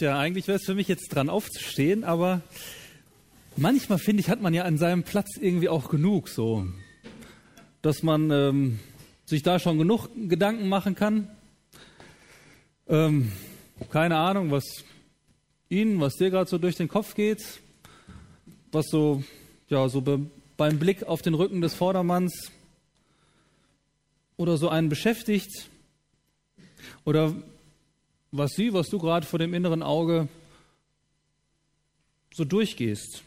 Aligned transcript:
Tja, 0.00 0.18
eigentlich 0.18 0.48
wäre 0.48 0.56
es 0.56 0.64
für 0.64 0.74
mich 0.74 0.88
jetzt 0.88 1.14
dran 1.14 1.28
aufzustehen, 1.28 2.04
aber 2.04 2.40
manchmal 3.58 3.98
finde 3.98 4.22
ich, 4.22 4.30
hat 4.30 4.40
man 4.40 4.54
ja 4.54 4.62
an 4.62 4.78
seinem 4.78 5.02
Platz 5.02 5.36
irgendwie 5.38 5.68
auch 5.68 5.90
genug 5.90 6.30
so, 6.30 6.66
dass 7.82 8.02
man 8.02 8.30
ähm, 8.30 8.80
sich 9.26 9.42
da 9.42 9.58
schon 9.58 9.76
genug 9.76 10.08
Gedanken 10.16 10.70
machen 10.70 10.94
kann. 10.94 11.28
Ähm, 12.88 13.30
keine 13.90 14.16
Ahnung, 14.16 14.50
was 14.50 14.84
Ihnen, 15.68 16.00
was 16.00 16.14
dir 16.14 16.30
gerade 16.30 16.48
so 16.48 16.56
durch 16.56 16.76
den 16.76 16.88
Kopf 16.88 17.14
geht, 17.14 17.60
was 18.72 18.86
so, 18.86 19.22
ja, 19.68 19.86
so 19.90 20.00
be 20.00 20.30
beim 20.56 20.78
Blick 20.78 21.02
auf 21.02 21.20
den 21.20 21.34
Rücken 21.34 21.60
des 21.60 21.74
Vordermanns 21.74 22.50
oder 24.38 24.56
so 24.56 24.70
einen 24.70 24.88
beschäftigt. 24.88 25.68
Oder 27.04 27.34
was 28.32 28.52
sie, 28.52 28.72
was 28.72 28.88
du 28.88 28.98
gerade 28.98 29.26
vor 29.26 29.38
dem 29.38 29.54
inneren 29.54 29.82
Auge 29.82 30.28
so 32.32 32.44
durchgehst. 32.44 33.22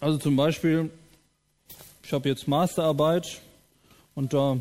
Also 0.00 0.18
zum 0.18 0.36
Beispiel, 0.36 0.90
ich 2.02 2.12
habe 2.12 2.28
jetzt 2.28 2.46
Masterarbeit 2.46 3.40
und 4.14 4.32
da 4.32 4.58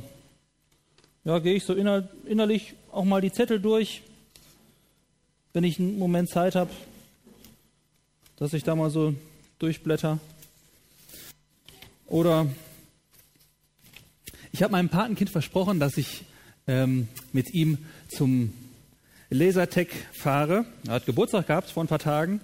ja, 1.25 1.39
gehe 1.39 1.55
ich 1.55 1.65
so 1.65 1.73
inner, 1.73 2.07
innerlich 2.25 2.73
auch 2.91 3.03
mal 3.03 3.21
die 3.21 3.31
Zettel 3.31 3.59
durch, 3.59 4.01
wenn 5.53 5.63
ich 5.63 5.79
einen 5.79 5.99
Moment 5.99 6.29
Zeit 6.29 6.55
habe, 6.55 6.71
dass 8.37 8.53
ich 8.53 8.63
da 8.63 8.75
mal 8.75 8.89
so 8.89 9.13
durchblätter. 9.59 10.19
Oder 12.07 12.47
ich 14.53 14.63
habe 14.63 14.71
meinem 14.71 14.89
Patenkind 14.89 15.29
versprochen, 15.29 15.79
dass 15.79 15.97
ich 15.97 16.23
ähm, 16.67 17.07
mit 17.33 17.53
ihm 17.53 17.77
zum 18.09 18.53
Lasertech 19.29 19.89
fahre. 20.13 20.65
Er 20.85 20.93
hat 20.93 21.05
Geburtstag 21.05 21.47
gehabt 21.47 21.69
vor 21.69 21.83
ein 21.83 21.87
paar 21.87 21.99
Tagen. 21.99 22.41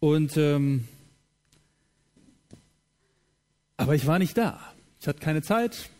Und 0.00 0.36
ähm, 0.36 0.88
aber 3.76 3.94
ich 3.94 4.06
war 4.06 4.18
nicht 4.18 4.36
da. 4.36 4.60
Ich 5.00 5.06
hatte 5.06 5.20
keine 5.20 5.42
Zeit. 5.42 5.90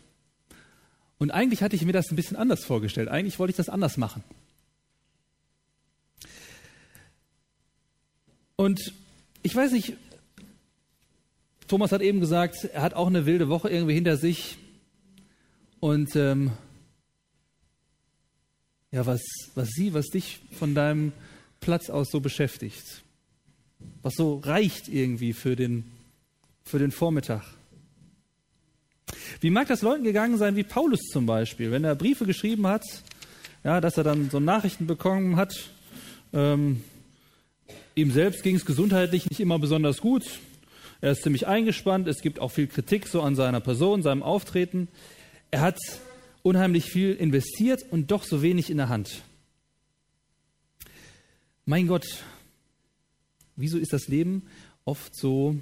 Und 1.17 1.31
eigentlich 1.31 1.63
hatte 1.63 1.75
ich 1.75 1.85
mir 1.85 1.93
das 1.93 2.11
ein 2.11 2.15
bisschen 2.15 2.37
anders 2.37 2.65
vorgestellt. 2.65 3.09
Eigentlich 3.09 3.39
wollte 3.39 3.51
ich 3.51 3.57
das 3.57 3.69
anders 3.69 3.97
machen. 3.97 4.23
Und 8.55 8.93
ich 9.43 9.55
weiß 9.55 9.71
nicht, 9.71 9.93
Thomas 11.67 11.91
hat 11.91 12.01
eben 12.01 12.19
gesagt, 12.19 12.65
er 12.65 12.81
hat 12.81 12.93
auch 12.93 13.07
eine 13.07 13.25
wilde 13.25 13.49
Woche 13.49 13.69
irgendwie 13.69 13.93
hinter 13.93 14.17
sich. 14.17 14.57
Und 15.79 16.15
ähm, 16.15 16.51
ja, 18.95 19.05
was, 19.05 19.21
was 19.55 19.71
sie, 19.71 19.93
was 19.93 20.05
dich 20.05 20.39
von 20.57 20.73
deinem 20.73 21.11
Platz 21.59 21.89
aus 21.89 22.07
so 22.09 22.21
beschäftigt. 22.21 23.03
Was 24.01 24.13
so 24.13 24.37
reicht 24.37 24.87
irgendwie 24.87 25.33
für 25.33 25.57
den, 25.57 25.83
für 26.63 26.79
den 26.79 26.91
Vormittag. 26.91 27.43
Wie 29.41 29.49
mag 29.49 29.67
das 29.67 29.81
Leuten 29.81 30.05
gegangen 30.05 30.37
sein, 30.37 30.55
wie 30.55 30.63
Paulus 30.63 31.01
zum 31.11 31.25
Beispiel, 31.25 31.71
wenn 31.71 31.83
er 31.83 31.95
Briefe 31.95 32.25
geschrieben 32.25 32.67
hat, 32.67 32.85
ja, 33.65 33.81
dass 33.81 33.97
er 33.97 34.05
dann 34.05 34.29
so 34.29 34.39
Nachrichten 34.39 34.87
bekommen 34.87 35.35
hat. 35.35 35.53
Ähm, 36.31 36.81
ihm 37.95 38.11
selbst 38.11 38.43
ging 38.43 38.55
es 38.55 38.65
gesundheitlich 38.65 39.29
nicht 39.29 39.41
immer 39.41 39.59
besonders 39.59 39.99
gut. 39.99 40.23
Er 41.01 41.11
ist 41.11 41.23
ziemlich 41.23 41.47
eingespannt. 41.47 42.07
Es 42.07 42.21
gibt 42.21 42.39
auch 42.39 42.49
viel 42.49 42.67
Kritik 42.67 43.07
so 43.07 43.21
an 43.21 43.35
seiner 43.35 43.59
Person, 43.59 44.03
seinem 44.03 44.23
Auftreten. 44.23 44.87
Er 45.51 45.59
hat 45.59 45.79
unheimlich 46.45 46.85
viel 46.85 47.13
investiert 47.13 47.83
und 47.89 48.11
doch 48.11 48.23
so 48.23 48.43
wenig 48.43 48.69
in 48.69 48.77
der 48.77 48.87
Hand. 48.87 49.23
Mein 51.65 51.87
Gott, 51.87 52.05
wieso 53.55 53.79
ist 53.79 53.93
das 53.93 54.07
Leben 54.07 54.43
oft 54.85 55.15
so 55.15 55.55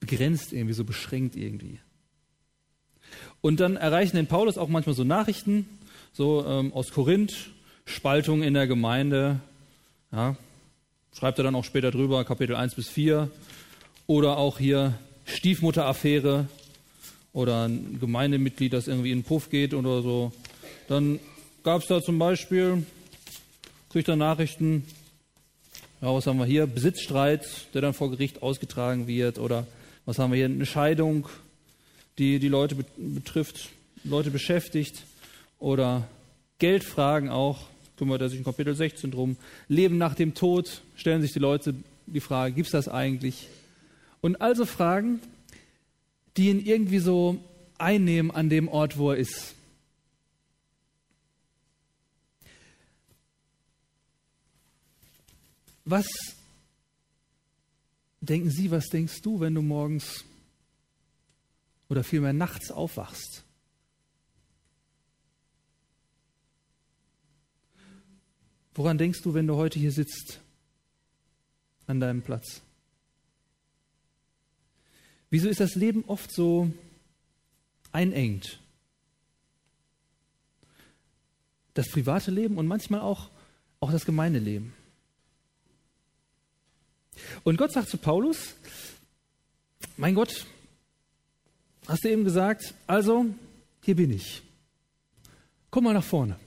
begrenzt 0.00 0.52
irgendwie, 0.52 0.74
so 0.74 0.82
beschränkt 0.82 1.36
irgendwie? 1.36 1.78
Und 3.40 3.60
dann 3.60 3.76
erreichen 3.76 4.16
den 4.16 4.26
Paulus 4.26 4.58
auch 4.58 4.68
manchmal 4.68 4.96
so 4.96 5.04
Nachrichten, 5.04 5.68
so 6.12 6.44
ähm, 6.44 6.72
aus 6.72 6.90
Korinth, 6.90 7.50
Spaltung 7.84 8.42
in 8.42 8.54
der 8.54 8.66
Gemeinde, 8.66 9.38
ja, 10.10 10.36
schreibt 11.16 11.38
er 11.38 11.44
dann 11.44 11.54
auch 11.54 11.64
später 11.64 11.92
drüber, 11.92 12.24
Kapitel 12.24 12.56
1 12.56 12.74
bis 12.74 12.88
4, 12.88 13.30
oder 14.08 14.36
auch 14.36 14.58
hier 14.58 14.98
Stiefmutteraffäre, 15.26 16.48
oder 17.36 17.68
ein 17.68 17.98
Gemeindemitglied, 18.00 18.72
das 18.72 18.88
irgendwie 18.88 19.12
in 19.12 19.18
den 19.18 19.24
Puff 19.24 19.50
geht 19.50 19.74
oder 19.74 20.00
so. 20.00 20.32
Dann 20.88 21.20
gab 21.62 21.82
es 21.82 21.86
da 21.86 22.00
zum 22.00 22.18
Beispiel, 22.18 22.86
kriegt 23.90 24.08
er 24.08 24.16
Nachrichten, 24.16 24.84
ja, 26.00 26.14
was 26.14 26.26
haben 26.26 26.38
wir 26.38 26.46
hier? 26.46 26.66
Besitzstreit, 26.66 27.46
der 27.74 27.82
dann 27.82 27.92
vor 27.92 28.10
Gericht 28.10 28.42
ausgetragen 28.42 29.06
wird. 29.06 29.38
Oder 29.38 29.66
was 30.06 30.18
haben 30.18 30.32
wir 30.32 30.38
hier? 30.38 30.46
Eine 30.46 30.64
Scheidung, 30.64 31.28
die 32.16 32.38
die 32.38 32.48
Leute 32.48 32.74
betrifft, 32.96 33.68
Leute 34.02 34.30
beschäftigt. 34.30 35.04
Oder 35.58 36.08
Geldfragen 36.58 37.28
auch, 37.28 37.66
kümmert 37.98 38.22
er 38.22 38.30
sich 38.30 38.38
in 38.38 38.44
Kapitel 38.44 38.74
16 38.74 39.10
drum. 39.10 39.36
Leben 39.68 39.98
nach 39.98 40.14
dem 40.14 40.32
Tod, 40.32 40.80
stellen 40.96 41.20
sich 41.20 41.34
die 41.34 41.38
Leute 41.38 41.74
die 42.06 42.20
Frage, 42.20 42.54
gibt 42.54 42.68
es 42.68 42.72
das 42.72 42.88
eigentlich? 42.88 43.48
Und 44.22 44.40
also 44.40 44.64
Fragen, 44.64 45.20
die 46.36 46.50
ihn 46.50 46.64
irgendwie 46.64 46.98
so 46.98 47.42
einnehmen 47.78 48.30
an 48.30 48.48
dem 48.48 48.68
Ort, 48.68 48.98
wo 48.98 49.10
er 49.10 49.18
ist. 49.18 49.54
Was 55.84 56.06
denken 58.20 58.50
Sie, 58.50 58.70
was 58.70 58.86
denkst 58.88 59.20
du, 59.22 59.40
wenn 59.40 59.54
du 59.54 59.62
morgens 59.62 60.24
oder 61.88 62.02
vielmehr 62.02 62.32
nachts 62.32 62.70
aufwachst? 62.70 63.44
Woran 68.74 68.98
denkst 68.98 69.22
du, 69.22 69.32
wenn 69.32 69.46
du 69.46 69.56
heute 69.56 69.78
hier 69.78 69.92
sitzt 69.92 70.40
an 71.86 72.00
deinem 72.00 72.20
Platz? 72.20 72.60
Wieso 75.36 75.50
ist 75.50 75.60
das 75.60 75.74
Leben 75.74 76.02
oft 76.06 76.32
so 76.32 76.70
einengt? 77.92 78.58
Das 81.74 81.90
private 81.90 82.30
Leben 82.30 82.56
und 82.56 82.66
manchmal 82.66 83.02
auch, 83.02 83.28
auch 83.78 83.92
das 83.92 84.06
Gemeindeleben. 84.06 84.72
Und 87.44 87.58
Gott 87.58 87.70
sagt 87.70 87.90
zu 87.90 87.98
Paulus, 87.98 88.54
mein 89.98 90.14
Gott, 90.14 90.46
hast 91.86 92.02
du 92.02 92.08
eben 92.08 92.24
gesagt, 92.24 92.72
also 92.86 93.26
hier 93.82 93.96
bin 93.96 94.12
ich. 94.12 94.40
Komm 95.68 95.84
mal 95.84 95.92
nach 95.92 96.02
vorne. 96.02 96.40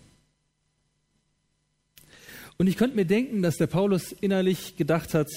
Und 2.57 2.65
ich 2.65 2.75
könnte 2.75 2.95
mir 2.95 3.05
denken, 3.05 3.43
dass 3.43 3.57
der 3.57 3.67
Paulus 3.67 4.13
innerlich 4.13 4.77
gedacht 4.77 5.13
hat, 5.13 5.29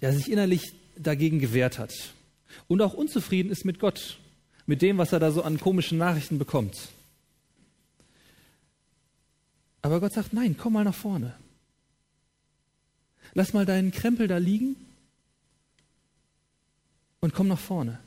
ja, 0.00 0.10
sich 0.10 0.32
innerlich 0.32 0.72
dagegen 0.96 1.38
gewehrt 1.38 1.78
hat 1.78 1.92
und 2.68 2.82
auch 2.82 2.94
unzufrieden 2.94 3.50
ist 3.50 3.64
mit 3.64 3.78
Gott, 3.78 4.18
mit 4.66 4.82
dem, 4.82 4.98
was 4.98 5.12
er 5.12 5.20
da 5.20 5.30
so 5.30 5.42
an 5.42 5.58
komischen 5.58 5.98
Nachrichten 5.98 6.38
bekommt. 6.38 6.88
Aber 9.82 10.00
Gott 10.00 10.12
sagt, 10.12 10.32
nein, 10.32 10.56
komm 10.56 10.74
mal 10.74 10.84
nach 10.84 10.94
vorne. 10.94 11.34
Lass 13.34 13.52
mal 13.52 13.66
deinen 13.66 13.90
Krempel 13.90 14.28
da 14.28 14.36
liegen 14.36 14.76
und 17.20 17.34
komm 17.34 17.48
nach 17.48 17.58
vorne. 17.58 17.98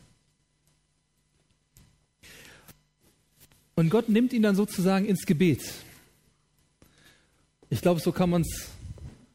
Und 3.75 3.89
Gott 3.89 4.07
nimmt 4.07 4.31
ihn 4.31 4.43
dann 4.43 4.55
sozusagen 4.55 5.05
ins 5.05 5.25
Gebet. 5.25 5.61
Ich 7.69 7.81
glaube, 7.81 7.99
so 7.99 8.13
kann 8.13 8.29
man 8.29 8.43
es 8.43 8.69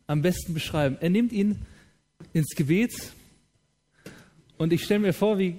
am 0.07 0.23
besten 0.23 0.55
beschreiben. 0.55 0.97
Er 1.01 1.11
nimmt 1.11 1.33
ihn 1.33 1.67
ins 2.33 2.55
Gebet 2.55 3.13
und 4.61 4.75
ich 4.75 4.85
stelle 4.85 5.01
mir 5.01 5.15
vor, 5.15 5.39
wie 5.39 5.59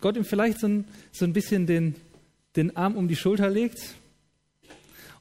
Gott 0.00 0.16
ihm 0.16 0.24
vielleicht 0.24 0.60
so 0.60 0.68
ein, 0.68 0.84
so 1.10 1.24
ein 1.24 1.32
bisschen 1.32 1.66
den, 1.66 1.96
den 2.54 2.76
Arm 2.76 2.94
um 2.94 3.08
die 3.08 3.16
Schulter 3.16 3.50
legt 3.50 3.96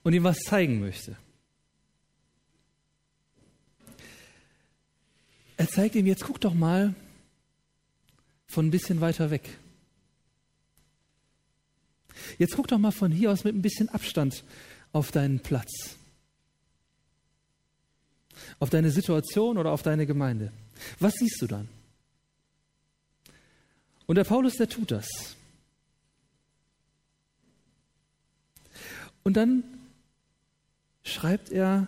und 0.03 0.13
ihm 0.13 0.23
was 0.23 0.37
zeigen 0.41 0.79
möchte. 0.79 1.17
Er 5.57 5.67
zeigt 5.67 5.95
ihm, 5.95 6.05
jetzt 6.05 6.23
guck 6.23 6.39
doch 6.39 6.53
mal 6.53 6.93
von 8.45 8.67
ein 8.67 8.71
bisschen 8.71 9.01
weiter 9.01 9.31
weg. 9.31 9.57
Jetzt 12.37 12.55
guck 12.55 12.67
doch 12.67 12.77
mal 12.77 12.91
von 12.91 13.11
hier 13.11 13.31
aus 13.31 13.43
mit 13.43 13.55
ein 13.55 13.63
bisschen 13.63 13.89
Abstand 13.89 14.43
auf 14.91 15.11
deinen 15.11 15.39
Platz, 15.39 15.95
auf 18.59 18.69
deine 18.69 18.91
Situation 18.91 19.57
oder 19.57 19.71
auf 19.71 19.81
deine 19.81 20.05
Gemeinde. 20.05 20.51
Was 20.99 21.15
siehst 21.15 21.41
du 21.41 21.47
dann? 21.47 21.69
Und 24.05 24.15
der 24.15 24.23
Paulus, 24.23 24.53
der 24.55 24.69
tut 24.69 24.91
das. 24.91 25.07
Und 29.23 29.35
dann 29.35 29.63
schreibt 31.03 31.49
er 31.49 31.87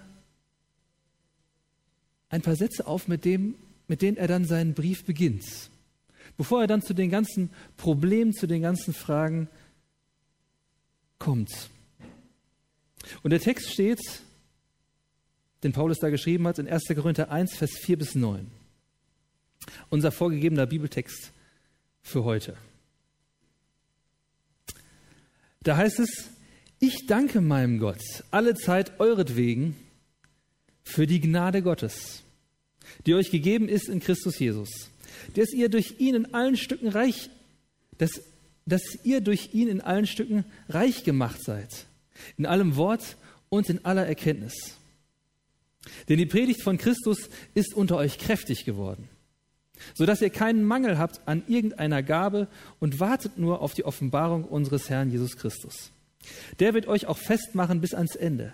ein 2.30 2.42
paar 2.42 2.56
Sätze 2.56 2.88
auf, 2.88 3.08
mit, 3.08 3.26
dem, 3.26 3.56
mit 3.88 4.02
denen 4.02 4.18
er 4.18 4.28
dann 4.28 4.46
seinen 4.46 4.74
Brief 4.74 5.06
beginnt. 5.06 5.46
Bevor 6.36 6.62
er 6.62 6.68
dann 6.68 6.82
zu 6.82 6.94
den 6.94 7.10
ganzen 7.10 7.52
Problemen, 7.78 8.34
zu 8.34 8.48
den 8.48 8.62
ganzen 8.62 8.94
Fragen 8.94 9.48
kommt. 11.20 11.70
Und 13.24 13.32
der 13.32 13.40
Text 13.40 13.72
steht, 13.72 14.00
den 15.64 15.72
Paulus 15.72 15.98
da 16.00 16.10
geschrieben 16.10 16.48
hat, 16.48 16.60
in 16.60 16.68
1. 16.68 16.84
Korinther 16.96 17.32
1, 17.32 17.56
Vers 17.56 17.72
4 17.72 17.98
bis 17.98 18.16
9. 18.16 18.52
Unser 19.90 20.12
vorgegebener 20.12 20.66
Bibeltext 20.66 21.32
für 22.08 22.24
heute. 22.24 22.56
Da 25.62 25.76
heißt 25.76 26.00
es, 26.00 26.30
ich 26.80 27.06
danke 27.08 27.42
meinem 27.42 27.80
Gott 27.80 28.02
alle 28.32 28.56
Zeit 28.56 29.00
euretwegen 29.00 29.76
für 30.84 31.06
die 31.06 31.20
Gnade 31.20 31.62
Gottes, 31.62 32.24
die 33.06 33.14
euch 33.14 33.30
gegeben 33.30 33.68
ist 33.68 33.90
in 33.90 34.00
Christus 34.00 34.40
Jesus, 34.40 34.90
dass 35.34 35.52
ihr 35.52 35.68
durch 35.68 35.96
ihn 36.00 36.16
in 36.16 36.34
allen 36.34 36.56
Stücken 36.56 36.88
reich, 36.88 37.30
dass, 37.98 38.22
dass 38.66 38.84
ihr 39.04 39.20
durch 39.20 39.54
ihn 39.54 39.68
in 39.68 39.82
allen 39.82 40.08
Stücken 40.08 40.46
reich 40.70 41.04
gemacht 41.04 41.44
seid, 41.44 41.88
in 42.38 42.46
allem 42.46 42.78
Wort 42.78 43.18
und 43.50 43.70
in 43.70 43.84
aller 43.84 44.06
Erkenntnis. 44.06 44.78
Denn 46.08 46.18
die 46.18 46.26
Predigt 46.26 46.62
von 46.64 46.78
Christus 46.78 47.30
ist 47.54 47.74
unter 47.74 47.98
euch 47.98 48.18
kräftig 48.18 48.64
geworden, 48.64 49.10
so 49.94 50.06
dass 50.06 50.22
ihr 50.22 50.30
keinen 50.30 50.64
Mangel 50.64 50.98
habt 50.98 51.22
an 51.28 51.44
irgendeiner 51.48 52.04
Gabe 52.04 52.48
und 52.80 53.00
wartet 53.00 53.38
nur 53.38 53.62
auf 53.62 53.74
die 53.74 53.86
Offenbarung 53.86 54.44
unseres 54.44 54.90
Herrn 54.90 55.12
Jesus 55.12 55.38
Christus. 55.38 55.92
Der 56.60 56.74
wird 56.74 56.88
euch 56.88 57.08
auch 57.08 57.18
festmachen 57.18 57.82
bis 57.82 57.94
ans 57.94 58.16
Ende, 58.16 58.54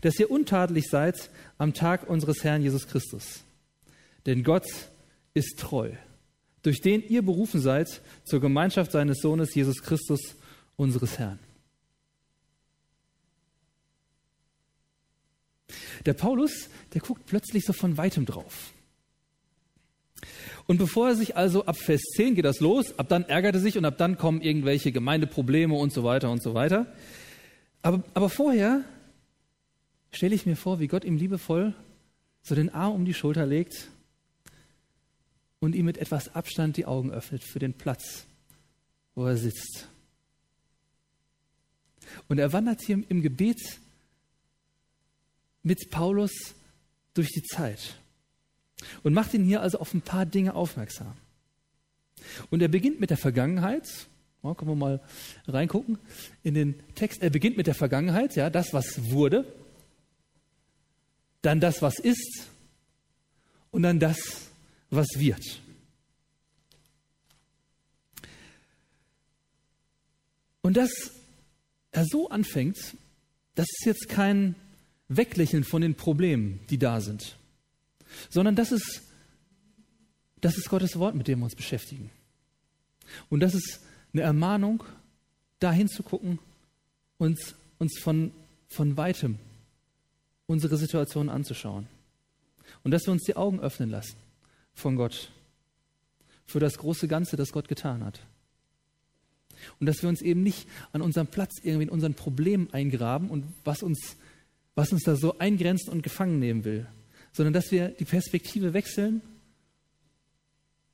dass 0.00 0.18
ihr 0.18 0.30
untadelig 0.30 0.88
seid 0.88 1.30
am 1.58 1.74
Tag 1.74 2.08
unseres 2.08 2.44
Herrn 2.44 2.62
Jesus 2.62 2.86
Christus. 2.86 3.42
Denn 4.26 4.44
Gott 4.44 4.66
ist 5.34 5.58
treu, 5.58 5.90
durch 6.62 6.80
den 6.80 7.02
ihr 7.02 7.22
berufen 7.22 7.60
seid 7.60 8.00
zur 8.24 8.40
Gemeinschaft 8.40 8.92
seines 8.92 9.18
Sohnes 9.20 9.54
Jesus 9.54 9.82
Christus, 9.82 10.36
unseres 10.76 11.18
Herrn. 11.18 11.38
Der 16.06 16.14
Paulus, 16.14 16.68
der 16.92 17.00
guckt 17.00 17.26
plötzlich 17.26 17.64
so 17.64 17.72
von 17.72 17.96
weitem 17.96 18.26
drauf. 18.26 18.72
Und 20.66 20.78
bevor 20.78 21.08
er 21.08 21.14
sich 21.16 21.36
also 21.36 21.66
ab 21.66 21.76
Vers 21.76 22.02
10 22.16 22.34
geht 22.34 22.44
das 22.44 22.60
los, 22.60 22.98
ab 22.98 23.08
dann 23.08 23.24
ärgert 23.24 23.56
er 23.56 23.60
sich 23.60 23.76
und 23.76 23.84
ab 23.84 23.98
dann 23.98 24.16
kommen 24.16 24.40
irgendwelche 24.40 24.92
Gemeindeprobleme 24.92 25.74
und 25.74 25.92
so 25.92 26.04
weiter 26.04 26.30
und 26.30 26.42
so 26.42 26.54
weiter. 26.54 26.86
Aber, 27.82 28.02
aber 28.14 28.28
vorher 28.28 28.84
stelle 30.12 30.34
ich 30.34 30.46
mir 30.46 30.56
vor, 30.56 30.78
wie 30.78 30.86
Gott 30.86 31.04
ihm 31.04 31.16
liebevoll 31.16 31.74
so 32.42 32.54
den 32.54 32.70
Arm 32.70 32.94
um 32.94 33.04
die 33.04 33.14
Schulter 33.14 33.46
legt 33.46 33.88
und 35.60 35.74
ihm 35.74 35.86
mit 35.86 35.98
etwas 35.98 36.34
Abstand 36.34 36.76
die 36.76 36.86
Augen 36.86 37.10
öffnet 37.10 37.44
für 37.44 37.58
den 37.58 37.74
Platz, 37.74 38.26
wo 39.14 39.26
er 39.26 39.36
sitzt. 39.36 39.88
Und 42.28 42.38
er 42.38 42.52
wandert 42.52 42.82
hier 42.84 43.02
im 43.08 43.22
Gebet 43.22 43.78
mit 45.62 45.90
Paulus 45.90 46.54
durch 47.14 47.28
die 47.28 47.42
Zeit 47.42 47.96
und 49.02 49.14
macht 49.14 49.34
ihn 49.34 49.44
hier 49.44 49.60
also 49.60 49.78
auf 49.78 49.94
ein 49.94 50.02
paar 50.02 50.26
Dinge 50.26 50.54
aufmerksam. 50.54 51.14
Und 52.50 52.62
er 52.62 52.68
beginnt 52.68 53.00
mit 53.00 53.10
der 53.10 53.16
Vergangenheit. 53.16 53.88
Ja, 54.42 54.54
können 54.54 54.70
wir 54.70 54.76
mal 54.76 55.00
reingucken 55.46 55.98
in 56.42 56.54
den 56.54 56.74
Text. 56.94 57.22
Er 57.22 57.30
beginnt 57.30 57.56
mit 57.56 57.66
der 57.66 57.74
Vergangenheit, 57.74 58.34
ja, 58.34 58.50
das, 58.50 58.72
was 58.72 59.10
wurde, 59.10 59.44
dann 61.42 61.60
das, 61.60 61.80
was 61.82 61.98
ist 61.98 62.48
und 63.70 63.82
dann 63.82 64.00
das, 64.00 64.48
was 64.90 65.08
wird. 65.16 65.60
Und 70.62 70.76
dass 70.76 70.90
er 71.90 72.04
so 72.04 72.28
anfängt, 72.30 72.78
das 73.54 73.66
ist 73.70 73.84
jetzt 73.84 74.08
kein 74.08 74.54
Weglächeln 75.08 75.64
von 75.64 75.82
den 75.82 75.94
Problemen, 75.94 76.60
die 76.70 76.78
da 76.78 77.00
sind, 77.00 77.36
sondern 78.30 78.56
das 78.56 78.72
ist, 78.72 79.02
das 80.40 80.56
ist 80.56 80.68
Gottes 80.68 80.98
Wort, 80.98 81.14
mit 81.14 81.28
dem 81.28 81.40
wir 81.40 81.44
uns 81.44 81.56
beschäftigen. 81.56 82.10
Und 83.30 83.40
das 83.40 83.54
ist 83.54 83.80
eine 84.12 84.22
Ermahnung, 84.22 84.84
dahin 85.60 85.88
zu 85.88 86.02
gucken 86.02 86.38
und 87.18 87.38
uns 87.78 87.98
von, 88.00 88.32
von 88.68 88.96
weitem 88.96 89.38
unsere 90.46 90.76
Situation 90.76 91.28
anzuschauen. 91.28 91.86
Und 92.82 92.90
dass 92.90 93.06
wir 93.06 93.12
uns 93.12 93.22
die 93.22 93.36
Augen 93.36 93.60
öffnen 93.60 93.90
lassen 93.90 94.16
von 94.74 94.96
Gott 94.96 95.30
für 96.46 96.58
das 96.58 96.78
große 96.78 97.08
Ganze, 97.08 97.36
das 97.36 97.52
Gott 97.52 97.68
getan 97.68 98.04
hat. 98.04 98.20
Und 99.78 99.86
dass 99.86 100.02
wir 100.02 100.08
uns 100.08 100.22
eben 100.22 100.42
nicht 100.42 100.66
an 100.92 101.02
unserem 101.02 101.28
Platz 101.28 101.58
irgendwie 101.62 101.84
in 101.84 101.90
unseren 101.90 102.14
Problemen 102.14 102.72
eingraben 102.72 103.30
und 103.30 103.44
was 103.64 103.82
uns 103.82 104.16
was 104.74 104.92
uns 104.92 105.02
da 105.02 105.16
so 105.16 105.38
eingrenzt 105.38 105.88
und 105.88 106.02
gefangen 106.02 106.38
nehmen 106.38 106.64
will, 106.64 106.86
sondern 107.32 107.52
dass 107.52 107.70
wir 107.70 107.88
die 107.88 108.04
Perspektive 108.04 108.74
wechseln 108.74 109.22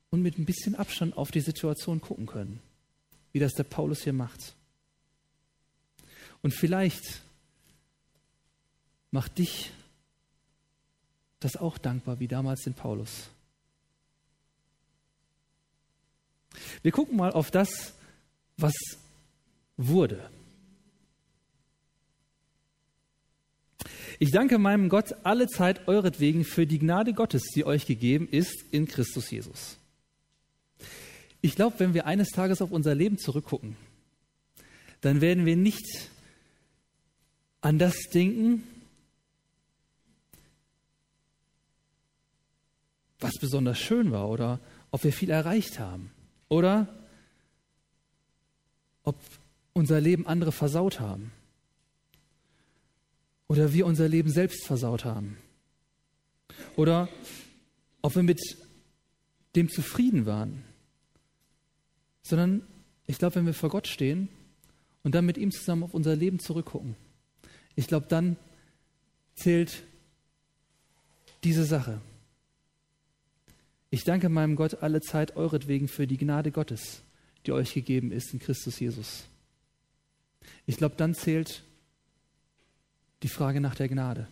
und 0.09 0.21
mit 0.21 0.37
ein 0.37 0.45
bisschen 0.45 0.75
Abstand 0.75 1.17
auf 1.17 1.31
die 1.31 1.41
Situation 1.41 2.01
gucken 2.01 2.25
können, 2.25 2.61
wie 3.31 3.39
das 3.39 3.53
der 3.53 3.63
Paulus 3.63 4.03
hier 4.03 4.13
macht. 4.13 4.55
Und 6.41 6.53
vielleicht 6.53 7.21
macht 9.11 9.37
dich 9.37 9.71
das 11.39 11.55
auch 11.55 11.77
dankbar, 11.77 12.19
wie 12.19 12.27
damals 12.27 12.63
den 12.63 12.73
Paulus. 12.73 13.29
Wir 16.81 16.91
gucken 16.91 17.17
mal 17.17 17.31
auf 17.31 17.51
das, 17.51 17.93
was 18.57 18.73
wurde. 19.77 20.29
Ich 24.21 24.31
danke 24.31 24.57
meinem 24.57 24.89
Gott 24.89 25.15
alle 25.23 25.47
Zeit 25.47 25.87
euretwegen 25.87 26.43
für 26.43 26.67
die 26.67 26.77
Gnade 26.77 27.13
Gottes, 27.13 27.43
die 27.55 27.65
euch 27.65 27.85
gegeben 27.85 28.27
ist 28.27 28.65
in 28.69 28.85
Christus 28.85 29.31
Jesus. 29.31 29.77
Ich 31.39 31.55
glaube, 31.55 31.79
wenn 31.79 31.93
wir 31.93 32.05
eines 32.05 32.31
Tages 32.31 32.61
auf 32.61 32.71
unser 32.71 32.93
Leben 32.95 33.17
zurückgucken, 33.17 33.77
dann 34.99 35.21
werden 35.21 35.45
wir 35.45 35.55
nicht 35.55 36.09
an 37.61 37.79
das 37.79 37.95
denken, 38.13 38.63
was 43.21 43.35
besonders 43.39 43.79
schön 43.79 44.11
war 44.11 44.27
oder 44.27 44.59
ob 44.91 45.05
wir 45.05 45.13
viel 45.13 45.29
erreicht 45.29 45.79
haben 45.79 46.11
oder 46.49 46.93
ob 49.03 49.15
unser 49.71 50.01
Leben 50.01 50.27
andere 50.27 50.51
versaut 50.51 50.99
haben 50.99 51.31
oder 53.49 53.73
wir 53.73 53.85
unser 53.85 54.07
Leben 54.07 54.29
selbst 54.29 54.65
versaut 54.65 55.03
haben. 55.03 55.37
Oder 56.77 57.09
ob 58.01 58.15
wir 58.15 58.23
mit 58.23 58.39
dem 59.55 59.69
zufrieden 59.69 60.25
waren. 60.25 60.63
Sondern 62.21 62.61
ich 63.07 63.17
glaube, 63.17 63.35
wenn 63.35 63.47
wir 63.47 63.55
vor 63.55 63.69
Gott 63.69 63.87
stehen 63.87 64.29
und 65.03 65.15
dann 65.15 65.25
mit 65.25 65.37
ihm 65.37 65.51
zusammen 65.51 65.83
auf 65.83 65.93
unser 65.93 66.15
Leben 66.15 66.39
zurückgucken, 66.39 66.95
ich 67.75 67.87
glaube, 67.87 68.05
dann 68.07 68.37
zählt 69.35 69.83
diese 71.43 71.65
Sache. 71.65 72.01
Ich 73.89 74.03
danke 74.03 74.29
meinem 74.29 74.55
Gott 74.55 74.83
alle 74.83 75.01
Zeit 75.01 75.35
euretwegen 75.35 75.87
für 75.87 76.05
die 76.05 76.17
Gnade 76.17 76.51
Gottes, 76.51 77.01
die 77.45 77.51
euch 77.51 77.73
gegeben 77.73 78.11
ist 78.11 78.31
in 78.31 78.39
Christus 78.39 78.79
Jesus. 78.79 79.23
Ich 80.67 80.77
glaube, 80.77 80.95
dann 80.97 81.15
zählt 81.15 81.63
die 83.23 83.27
Frage 83.27 83.61
nach 83.61 83.75
der 83.75 83.89
Gnade. 83.89 84.27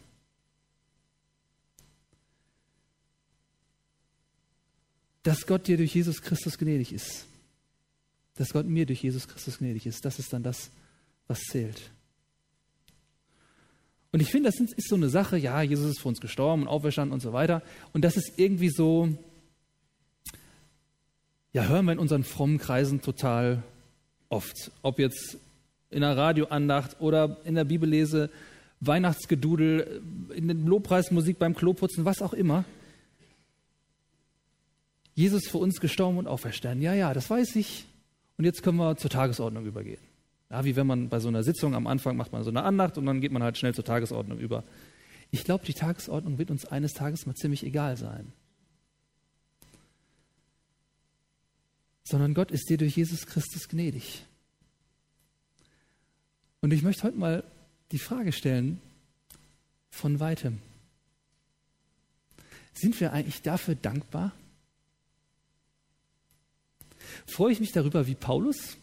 Dass 5.24 5.46
Gott 5.46 5.68
dir 5.68 5.78
durch 5.78 5.94
Jesus 5.94 6.22
Christus 6.22 6.58
gnädig 6.58 6.94
ist. 6.94 7.26
Dass 8.36 8.54
Gott 8.54 8.66
mir 8.66 8.86
durch 8.86 9.04
Jesus 9.04 9.28
Christus 9.28 9.58
gnädig 9.58 9.86
ist. 9.86 10.06
Das 10.06 10.20
ist 10.20 10.32
dann 10.32 10.44
das, 10.44 10.70
was 11.28 11.40
zählt. 11.40 11.92
Und 14.12 14.22
ich 14.22 14.32
finde, 14.32 14.50
das 14.50 14.60
ist 14.60 14.88
so 14.88 14.96
eine 14.96 15.10
Sache, 15.10 15.38
ja, 15.38 15.62
Jesus 15.62 15.92
ist 15.92 16.00
für 16.00 16.08
uns 16.08 16.22
gestorben 16.22 16.64
und 16.64 16.68
auferstanden 16.68 17.14
und 17.14 17.20
so 17.20 17.34
weiter. 17.34 17.62
Und 17.94 18.04
das 18.04 18.16
ist 18.16 18.34
irgendwie 18.38 18.70
so, 18.70 19.10
ja, 21.52 21.66
hören 21.68 21.86
wir 21.86 21.92
in 21.92 22.00
unseren 22.00 22.24
frommen 22.24 22.58
Kreisen 22.58 23.02
total 23.02 23.64
oft. 24.30 24.72
Ob 24.82 25.00
jetzt 25.00 25.38
in 25.90 26.02
der 26.02 26.16
Radioandacht 26.16 27.02
oder 27.02 27.38
in 27.44 27.56
der 27.56 27.66
Bibellese 27.66 28.30
Weihnachtsgedudel, 28.80 30.02
in 30.34 30.48
den 30.48 30.66
Lobpreismusik 30.66 31.40
beim 31.40 31.56
Kloputzen, 31.56 32.06
was 32.06 32.22
auch 32.22 32.34
immer. 32.34 32.66
Jesus 35.16 35.48
für 35.48 35.58
uns 35.58 35.80
gestorben 35.80 36.20
und 36.20 36.28
auferstanden. 36.28 36.84
Ja, 36.84 36.94
ja, 36.94 37.14
das 37.14 37.30
weiß 37.30 37.56
ich. 37.56 37.86
Und 38.38 38.46
jetzt 38.46 38.62
können 38.62 38.78
wir 38.78 38.98
zur 38.98 39.10
Tagesordnung 39.10 39.66
übergehen. 39.66 40.02
Ja, 40.52 40.64
wie 40.64 40.76
wenn 40.76 40.86
man 40.86 41.10
bei 41.10 41.20
so 41.20 41.28
einer 41.28 41.44
Sitzung 41.44 41.74
am 41.74 41.88
Anfang 41.88 42.16
macht 42.16 42.32
man 42.32 42.44
so 42.44 42.52
eine 42.52 42.64
Andacht 42.64 42.98
und 42.98 43.06
dann 43.06 43.20
geht 43.20 43.32
man 43.32 43.44
halt 43.44 43.58
schnell 43.58 43.74
zur 43.74 43.84
Tagesordnung 43.84 44.38
über. 44.38 44.64
Ich 45.32 45.44
glaube, 45.44 45.66
die 45.66 45.74
Tagesordnung 45.74 46.38
wird 46.38 46.52
uns 46.52 46.66
eines 46.66 46.94
Tages 46.94 47.26
mal 47.26 47.36
ziemlich 47.36 47.66
egal 47.66 47.98
sein. 47.98 48.32
Sondern 52.04 52.34
Gott 52.34 52.52
ist 52.52 52.70
dir 52.70 52.78
durch 52.78 52.96
Jesus 52.96 53.26
Christus 53.26 53.68
gnädig. 53.68 54.24
Und 56.62 56.72
ich 56.72 56.84
möchte 56.84 57.04
heute 57.04 57.18
mal 57.18 57.44
die 57.92 58.00
Frage 58.00 58.32
stellen, 58.32 58.82
von 59.90 60.20
weitem. 60.20 60.60
Sind 62.74 63.00
wir 63.00 63.14
eigentlich 63.14 63.42
dafür 63.42 63.76
dankbar? 63.76 64.32
Freue 67.26 67.52
ich 67.52 67.60
mich 67.60 67.72
darüber 67.72 68.06
wie 68.08 68.16
Paulus, 68.16 68.78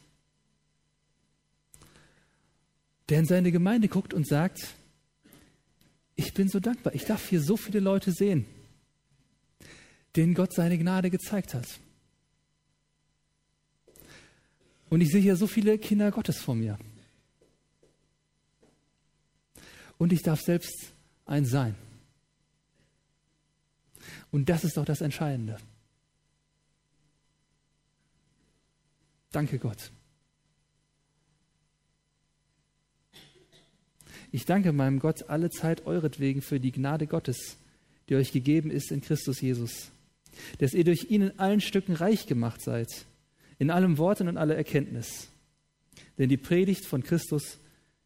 der 3.09 3.21
in 3.21 3.27
seine 3.27 3.53
Gemeinde 3.53 3.89
guckt 3.89 4.15
und 4.15 4.27
sagt, 4.27 4.75
ich 6.17 6.33
bin 6.33 6.49
so 6.49 6.61
dankbar. 6.61 6.95
Ich 6.95 7.05
darf 7.05 7.29
hier 7.29 7.41
so 7.41 7.57
viele 7.57 7.81
Leute 7.81 8.13
sehen, 8.13 8.47
denen 10.17 10.35
Gott 10.35 10.55
seine 10.55 10.79
Gnade 10.79 11.11
gezeigt 11.11 11.55
hat. 11.55 11.67
Und 14.91 15.01
ich 15.01 15.11
sehe 15.11 15.21
hier 15.21 15.37
so 15.37 15.47
viele 15.47 15.79
Kinder 15.79 16.11
Gottes 16.11 16.39
vor 16.39 16.55
mir. 16.55 16.79
Und 19.99 20.13
ich 20.13 20.23
darf 20.23 20.41
selbst 20.41 20.93
ein 21.27 21.45
sein. 21.45 21.75
Und 24.31 24.49
das 24.49 24.65
ist 24.65 24.77
doch 24.77 24.85
das 24.85 25.01
Entscheidende. 25.01 25.59
Danke 29.31 29.59
Gott. 29.59 29.91
Ich 34.31 34.45
danke 34.45 34.73
meinem 34.73 34.99
Gott 34.99 35.29
alle 35.29 35.51
Zeit 35.51 35.87
euretwegen 35.87 36.43
für 36.43 36.59
die 36.59 36.73
Gnade 36.73 37.07
Gottes, 37.07 37.57
die 38.09 38.17
euch 38.17 38.33
gegeben 38.33 38.71
ist 38.71 38.91
in 38.91 39.01
Christus 39.01 39.41
Jesus, 39.41 39.91
dass 40.59 40.75
ihr 40.75 40.85
durch 40.85 41.11
ihn 41.11 41.23
in 41.23 41.39
allen 41.39 41.61
Stücken 41.61 41.95
reich 41.95 42.27
gemacht 42.27 42.61
seid, 42.61 43.07
in 43.59 43.71
allem 43.71 43.99
Worten 43.99 44.27
und 44.27 44.37
aller 44.37 44.57
Erkenntnis. 44.57 45.29
Denn 46.19 46.29
die 46.29 46.37
Predigt 46.37 46.85
von 46.85 47.05
Christus 47.05 47.59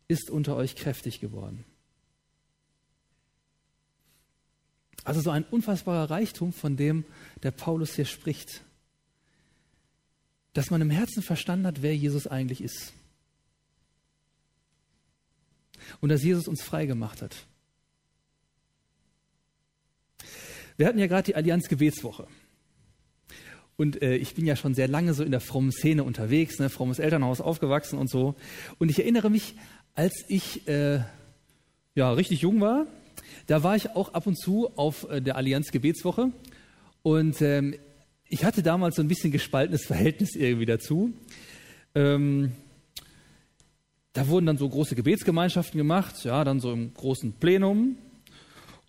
ist 0.06 0.30
unter 0.30 0.56
euch 0.56 0.76
kräftig 0.76 1.20
geworden. 1.20 1.64
Also 5.08 5.22
so 5.22 5.30
ein 5.30 5.44
unfassbarer 5.44 6.10
Reichtum, 6.10 6.52
von 6.52 6.76
dem 6.76 7.06
der 7.42 7.50
Paulus 7.50 7.94
hier 7.94 8.04
spricht. 8.04 8.62
Dass 10.52 10.70
man 10.70 10.82
im 10.82 10.90
Herzen 10.90 11.22
verstanden 11.22 11.66
hat, 11.66 11.80
wer 11.80 11.96
Jesus 11.96 12.26
eigentlich 12.26 12.60
ist 12.60 12.92
und 16.02 16.10
dass 16.10 16.22
Jesus 16.22 16.46
uns 16.46 16.62
frei 16.62 16.84
gemacht 16.84 17.22
hat. 17.22 17.46
Wir 20.76 20.86
hatten 20.86 20.98
ja 20.98 21.06
gerade 21.06 21.24
die 21.24 21.36
Allianz 21.36 21.68
Gebetswoche. 21.68 22.26
Und 23.78 24.02
äh, 24.02 24.16
ich 24.16 24.34
bin 24.34 24.44
ja 24.44 24.56
schon 24.56 24.74
sehr 24.74 24.88
lange 24.88 25.14
so 25.14 25.24
in 25.24 25.30
der 25.30 25.40
frommen 25.40 25.72
Szene 25.72 26.04
unterwegs, 26.04 26.58
ne, 26.58 26.68
frommes 26.68 26.98
Elternhaus 26.98 27.40
aufgewachsen 27.40 27.98
und 27.98 28.10
so. 28.10 28.34
Und 28.76 28.90
ich 28.90 28.98
erinnere 28.98 29.30
mich, 29.30 29.54
als 29.94 30.12
ich 30.28 30.68
äh, 30.68 31.00
ja 31.94 32.12
richtig 32.12 32.42
jung 32.42 32.60
war, 32.60 32.86
da 33.46 33.62
war 33.62 33.76
ich 33.76 33.90
auch 33.90 34.14
ab 34.14 34.26
und 34.26 34.36
zu 34.36 34.70
auf 34.76 35.08
äh, 35.10 35.20
der 35.20 35.36
Allianz 35.36 35.70
Gebetswoche. 35.70 36.32
Und 37.02 37.40
ähm, 37.42 37.74
ich 38.28 38.44
hatte 38.44 38.62
damals 38.62 38.96
so 38.96 39.02
ein 39.02 39.08
bisschen 39.08 39.32
gespaltenes 39.32 39.84
Verhältnis 39.86 40.34
irgendwie 40.34 40.66
dazu. 40.66 41.12
Ähm, 41.94 42.52
da 44.12 44.28
wurden 44.28 44.46
dann 44.46 44.58
so 44.58 44.68
große 44.68 44.96
Gebetsgemeinschaften 44.96 45.78
gemacht, 45.78 46.24
ja, 46.24 46.42
dann 46.44 46.60
so 46.60 46.72
im 46.72 46.92
großen 46.92 47.34
Plenum. 47.34 47.96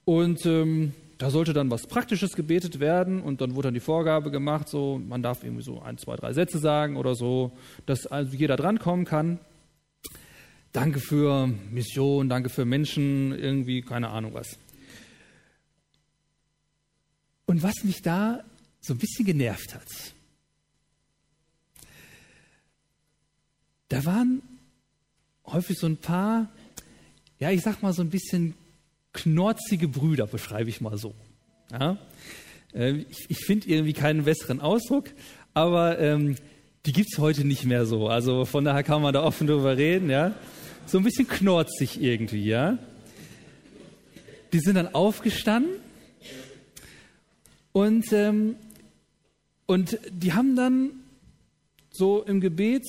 Und 0.05 0.45
ähm, 0.45 0.93
da 1.19 1.29
sollte 1.29 1.53
dann 1.53 1.69
was 1.69 1.85
Praktisches 1.85 2.35
gebetet 2.35 2.79
werden 2.79 3.21
und 3.21 3.41
dann 3.41 3.53
wurde 3.53 3.67
dann 3.67 3.73
die 3.73 3.81
Vorgabe 3.81 4.31
gemacht, 4.31 4.69
so 4.69 4.97
man 4.97 5.21
darf 5.21 5.43
irgendwie 5.43 5.63
so 5.63 5.81
ein, 5.81 5.97
zwei, 5.97 6.15
drei 6.15 6.33
Sätze 6.33 6.59
sagen 6.59 6.95
oder 6.95 7.13
so, 7.13 7.51
dass 7.85 8.07
also 8.07 8.35
jeder 8.35 8.55
drankommen 8.55 9.05
kann. 9.05 9.39
Danke 10.71 10.99
für 10.99 11.47
Mission, 11.47 12.29
danke 12.29 12.49
für 12.49 12.63
Menschen, 12.63 13.31
irgendwie 13.31 13.81
keine 13.81 14.09
Ahnung 14.09 14.35
was. 14.35 14.57
Und 17.47 17.63
was 17.63 17.83
mich 17.83 18.03
da 18.03 18.43
so 18.79 18.93
ein 18.93 18.99
bisschen 18.99 19.25
genervt 19.25 19.73
hat, 19.73 19.87
da 23.87 24.05
waren 24.05 24.43
häufig 25.47 25.79
so 25.79 25.87
ein 25.87 25.97
paar, 25.97 26.51
ja, 27.39 27.49
ich 27.49 27.61
sag 27.61 27.81
mal 27.81 27.93
so 27.93 28.03
ein 28.03 28.11
bisschen 28.11 28.53
knorzige 29.13 29.87
Brüder, 29.87 30.27
beschreibe 30.27 30.69
ich 30.69 30.81
mal 30.81 30.99
so. 30.99 31.15
Ja? 31.71 31.97
Äh, 32.75 33.05
ich, 33.09 33.25
ich 33.29 33.39
finde 33.39 33.67
irgendwie 33.67 33.93
keinen 33.93 34.25
besseren 34.25 34.61
Ausdruck, 34.61 35.09
aber 35.55 35.97
ähm, 35.97 36.35
die 36.85 36.93
gibt 36.93 37.09
es 37.11 37.19
heute 37.19 37.45
nicht 37.45 37.65
mehr 37.65 37.85
so. 37.85 38.07
Also 38.07 38.45
von 38.45 38.65
daher 38.65 38.83
kann 38.83 39.01
man 39.01 39.13
da 39.13 39.23
offen 39.23 39.47
drüber 39.47 39.77
reden, 39.77 40.09
ja. 40.09 40.33
So 40.85 40.97
ein 40.97 41.03
bisschen 41.03 41.27
knorzig 41.27 42.01
irgendwie, 42.01 42.45
ja. 42.45 42.77
Die 44.53 44.59
sind 44.59 44.75
dann 44.75 44.93
aufgestanden 44.93 45.71
und, 47.71 48.11
ähm, 48.13 48.55
und 49.67 49.99
die 50.09 50.33
haben 50.33 50.55
dann 50.55 50.91
so 51.91 52.23
im 52.23 52.41
Gebet 52.41 52.85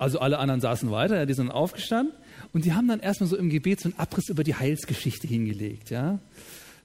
also 0.00 0.18
alle 0.18 0.38
anderen 0.38 0.62
saßen 0.62 0.90
weiter, 0.90 1.18
ja, 1.18 1.26
die 1.26 1.34
sind 1.34 1.50
aufgestanden 1.50 2.14
und 2.54 2.64
die 2.64 2.72
haben 2.72 2.88
dann 2.88 3.00
erstmal 3.00 3.28
so 3.28 3.36
im 3.36 3.50
Gebet 3.50 3.80
so 3.80 3.90
einen 3.90 3.98
Abriss 3.98 4.30
über 4.30 4.42
die 4.42 4.54
Heilsgeschichte 4.54 5.26
hingelegt, 5.26 5.90
ja. 5.90 6.18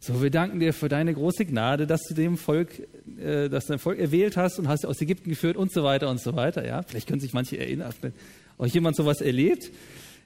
So, 0.08 0.22
wir 0.22 0.30
danken 0.30 0.60
dir 0.60 0.72
für 0.72 0.88
deine 0.88 1.16
große 1.16 1.46
Gnade, 1.46 1.88
dass 1.88 2.04
du 2.04 2.14
dem 2.14 2.38
Volk, 2.38 2.88
äh, 3.18 3.50
dass 3.50 3.66
dein 3.66 3.80
Volk 3.80 3.98
erwählt 3.98 4.38
hast 4.38 4.60
und 4.60 4.68
hast 4.68 4.86
aus 4.86 5.02
Ägypten 5.02 5.32
geführt 5.32 5.58
und 5.58 5.72
so 5.72 5.84
weiter 5.84 6.12
und 6.12 6.22
so 6.22 6.36
weiter, 6.36 6.64
ja. 6.64 6.84
Vielleicht 6.84 7.08
können 7.08 7.20
sich 7.20 7.34
manche 7.34 7.58
erinnern, 7.58 7.92
wenn 8.02 8.14
euch 8.60 8.72
jemand 8.72 8.96
sowas 8.96 9.20
erlebt, 9.20 9.72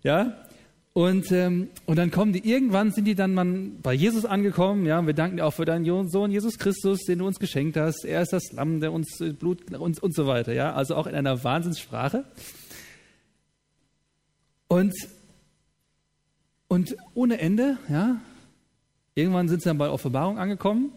ja. 0.04 0.36
Und, 0.92 1.32
ähm, 1.32 1.70
und 1.86 1.96
dann 1.96 2.12
kommen 2.12 2.34
die, 2.34 2.46
irgendwann 2.46 2.92
sind 2.92 3.06
die 3.06 3.16
dann 3.16 3.34
mal 3.34 3.46
bei 3.82 3.94
Jesus 3.94 4.26
angekommen, 4.26 4.86
ja, 4.86 5.00
und 5.00 5.08
wir 5.08 5.14
danken 5.14 5.38
dir 5.38 5.46
auch 5.46 5.54
für 5.54 5.64
deinen 5.64 6.10
Sohn 6.10 6.30
Jesus 6.30 6.60
Christus, 6.60 7.06
den 7.06 7.20
du 7.20 7.28
uns 7.28 7.40
geschenkt 7.40 7.78
hast. 7.78 8.04
Er 8.04 8.22
ist 8.22 8.34
das 8.34 8.52
Lamm, 8.52 8.82
der 8.82 8.92
uns 8.92 9.22
äh, 9.22 9.32
Blut, 9.32 9.74
uns 9.74 9.98
und 9.98 10.14
so 10.14 10.28
weiter, 10.28 10.52
ja. 10.52 10.74
Also 10.74 10.96
auch 10.96 11.08
in 11.08 11.16
einer 11.16 11.42
Wahnsinnssprache. 11.46 12.26
Und, 14.68 14.94
und 16.68 16.98
ohne 17.14 17.40
Ende, 17.40 17.78
ja, 17.88 18.20
irgendwann 19.20 19.50
sind 19.50 19.62
sie 19.62 19.70
dann 19.70 19.78
bei 19.78 19.90
Offenbarung 19.90 20.38
angekommen. 20.40 20.92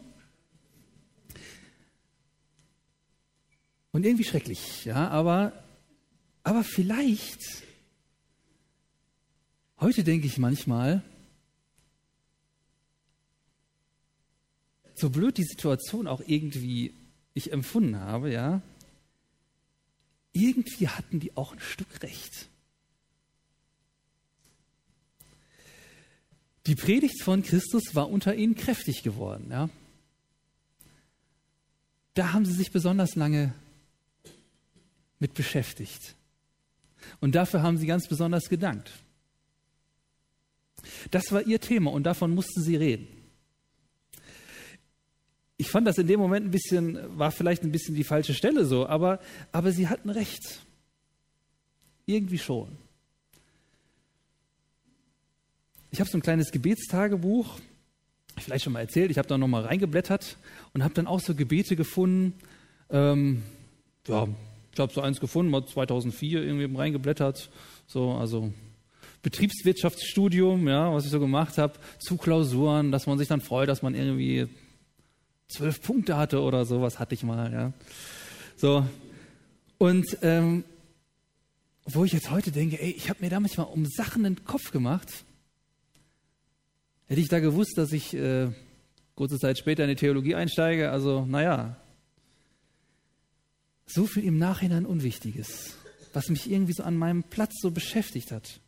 Und 3.93 4.07
irgendwie 4.07 4.25
schrecklich, 4.25 4.87
ja, 4.87 5.09
aber, 5.09 5.53
aber 6.45 6.65
vielleicht, 6.65 7.41
heute 9.81 10.03
denke 10.03 10.27
ich 10.27 10.39
manchmal, 10.39 11.03
so 14.95 15.11
blöd 15.11 15.37
die 15.37 15.45
Situation 15.45 16.07
auch 16.07 16.23
irgendwie 16.27 16.95
ich 17.35 17.53
empfunden 17.53 18.01
habe, 18.01 18.33
ja, 18.33 18.63
irgendwie 20.33 20.89
hatten 20.89 21.21
die 21.21 21.37
auch 21.37 21.53
ein 21.53 21.61
Stück 21.61 22.03
recht. 22.03 22.49
Die 26.73 26.77
Predigt 26.77 27.23
von 27.23 27.43
Christus 27.43 27.95
war 27.95 28.09
unter 28.09 28.35
ihnen 28.35 28.55
kräftig 28.55 29.03
geworden. 29.03 29.49
Ja? 29.51 29.69
Da 32.15 32.33
haben 32.33 32.47
sie 32.47 32.55
sich 32.55 32.73
besonders 32.73 33.15
lange 33.15 33.53
mit 35.19 35.35
beschäftigt. 35.35 36.15
Und 37.21 37.35
dafür 37.35 37.63
haben 37.63 37.77
sie 37.77 37.85
ganz 37.85 38.09
besonders 38.09 38.49
gedankt. 38.49 38.91
Das 41.11 41.31
war 41.31 41.47
ihr 41.47 41.61
Thema 41.61 41.93
und 41.93 42.05
davon 42.05 42.35
mussten 42.35 42.63
sie 42.63 42.77
reden. 42.77 43.07
Ich 45.59 45.69
fand 45.69 45.87
das 45.87 45.99
in 45.99 46.07
dem 46.07 46.21
Moment 46.21 46.47
ein 46.47 46.53
bisschen, 46.53 47.19
war 47.19 47.33
vielleicht 47.33 47.65
ein 47.65 47.73
bisschen 47.73 47.95
die 47.95 48.03
falsche 48.03 48.33
Stelle 48.33 48.65
so, 48.65 48.87
aber, 48.87 49.21
aber 49.53 49.73
sie 49.73 49.89
hatten 49.89 50.09
recht. 50.09 50.63
Irgendwie 52.07 52.39
schon. 52.39 52.79
Ich 55.93 56.01
habe 56.01 56.09
so 56.09 56.17
ein 56.17 56.23
kleines 56.23 56.51
Gebetstagebuch, 56.51 57.61
vielleicht 58.39 58.65
schon 58.65 58.73
mal 58.73 58.81
erzählt, 58.81 59.11
ich 59.11 59.19
habe 59.19 59.29
da 59.29 59.37
nochmal 59.37 59.67
reingeblättert 59.67 60.39
und 60.73 60.83
habe 60.83 60.95
dann 60.95 61.07
auch 61.07 61.21
so 61.21 61.35
Gebete 61.35 61.77
gefunden. 61.77 62.33
Ähm, 62.89 63.43
ja, 64.09 64.27
ich 64.73 64.81
habe 64.81 64.93
so 64.93 65.03
eins 65.03 65.21
gefunden, 65.21 65.51
mal 65.51 65.67
2004 65.67 66.43
irgendwie 66.43 66.77
reingeblättert. 66.77 67.51
So, 67.87 68.13
also 68.13 68.55
Betriebswirtschaftsstudium, 69.23 70.67
ja, 70.67 70.93
was 70.95 71.05
ich 71.05 71.11
so 71.11 71.21
gemacht 71.21 71.59
habe, 71.59 71.75
zu 71.99 72.17
Klausuren, 72.17 72.91
dass 72.91 73.07
man 73.07 73.19
sich 73.19 73.29
dann 73.29 73.43
freut, 73.43 73.69
dass 73.69 73.83
man 73.83 73.95
irgendwie 73.95 74.49
zwölf 75.49 75.83
Punkte 75.83 76.17
hatte 76.17 76.41
oder 76.41 76.65
sowas 76.65 76.99
hatte 76.99 77.15
ich 77.15 77.23
mal, 77.23 77.53
ja. 77.53 77.73
So. 78.57 78.87
Und, 79.77 80.07
ähm, 80.23 80.65
wo 81.85 82.05
ich 82.05 82.13
jetzt 82.13 82.31
heute 82.31 82.51
denke, 82.51 82.81
ey, 82.81 82.93
ich 82.93 83.11
habe 83.11 83.23
mir 83.23 83.29
da 83.29 83.41
manchmal 83.41 83.67
um 83.67 83.85
Sachen 83.85 84.23
den 84.23 84.45
Kopf 84.45 84.71
gemacht. 84.71 85.25
Hätte 87.13 87.21
ich 87.21 87.29
da 87.29 87.41
gewusst, 87.41 87.77
dass 87.77 87.93
ich 87.93 88.15
äh, 88.15 88.49
kurze 89.17 89.39
Zeit 89.39 89.59
später 89.59 89.85
in 89.85 89.91
die 89.91 89.97
Theologie 89.97 90.35
einsteige, 90.35 90.91
also 90.91 91.27
naja, 91.27 91.77
so 93.85 94.07
viel 94.07 94.25
im 94.25 94.39
Nachhinein 94.39 94.87
Unwichtiges, 94.87 95.77
was 96.15 96.31
mich 96.31 96.51
irgendwie 96.51 96.73
so 96.73 96.83
an 96.85 96.97
meinem 96.97 97.23
Platz 97.23 97.53
so 97.61 97.71
beschäftigt 97.71 98.33
hat. 98.33 98.61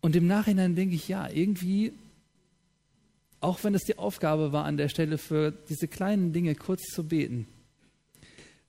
Und 0.00 0.14
im 0.14 0.28
Nachhinein 0.28 0.76
denke 0.76 0.94
ich, 0.94 1.08
ja, 1.08 1.28
irgendwie, 1.28 1.92
auch 3.40 3.64
wenn 3.64 3.74
es 3.74 3.82
die 3.82 3.98
Aufgabe 3.98 4.52
war, 4.52 4.66
an 4.66 4.76
der 4.76 4.88
Stelle 4.88 5.18
für 5.18 5.50
diese 5.50 5.88
kleinen 5.88 6.32
Dinge 6.32 6.54
kurz 6.54 6.82
zu 6.94 7.02
beten, 7.08 7.48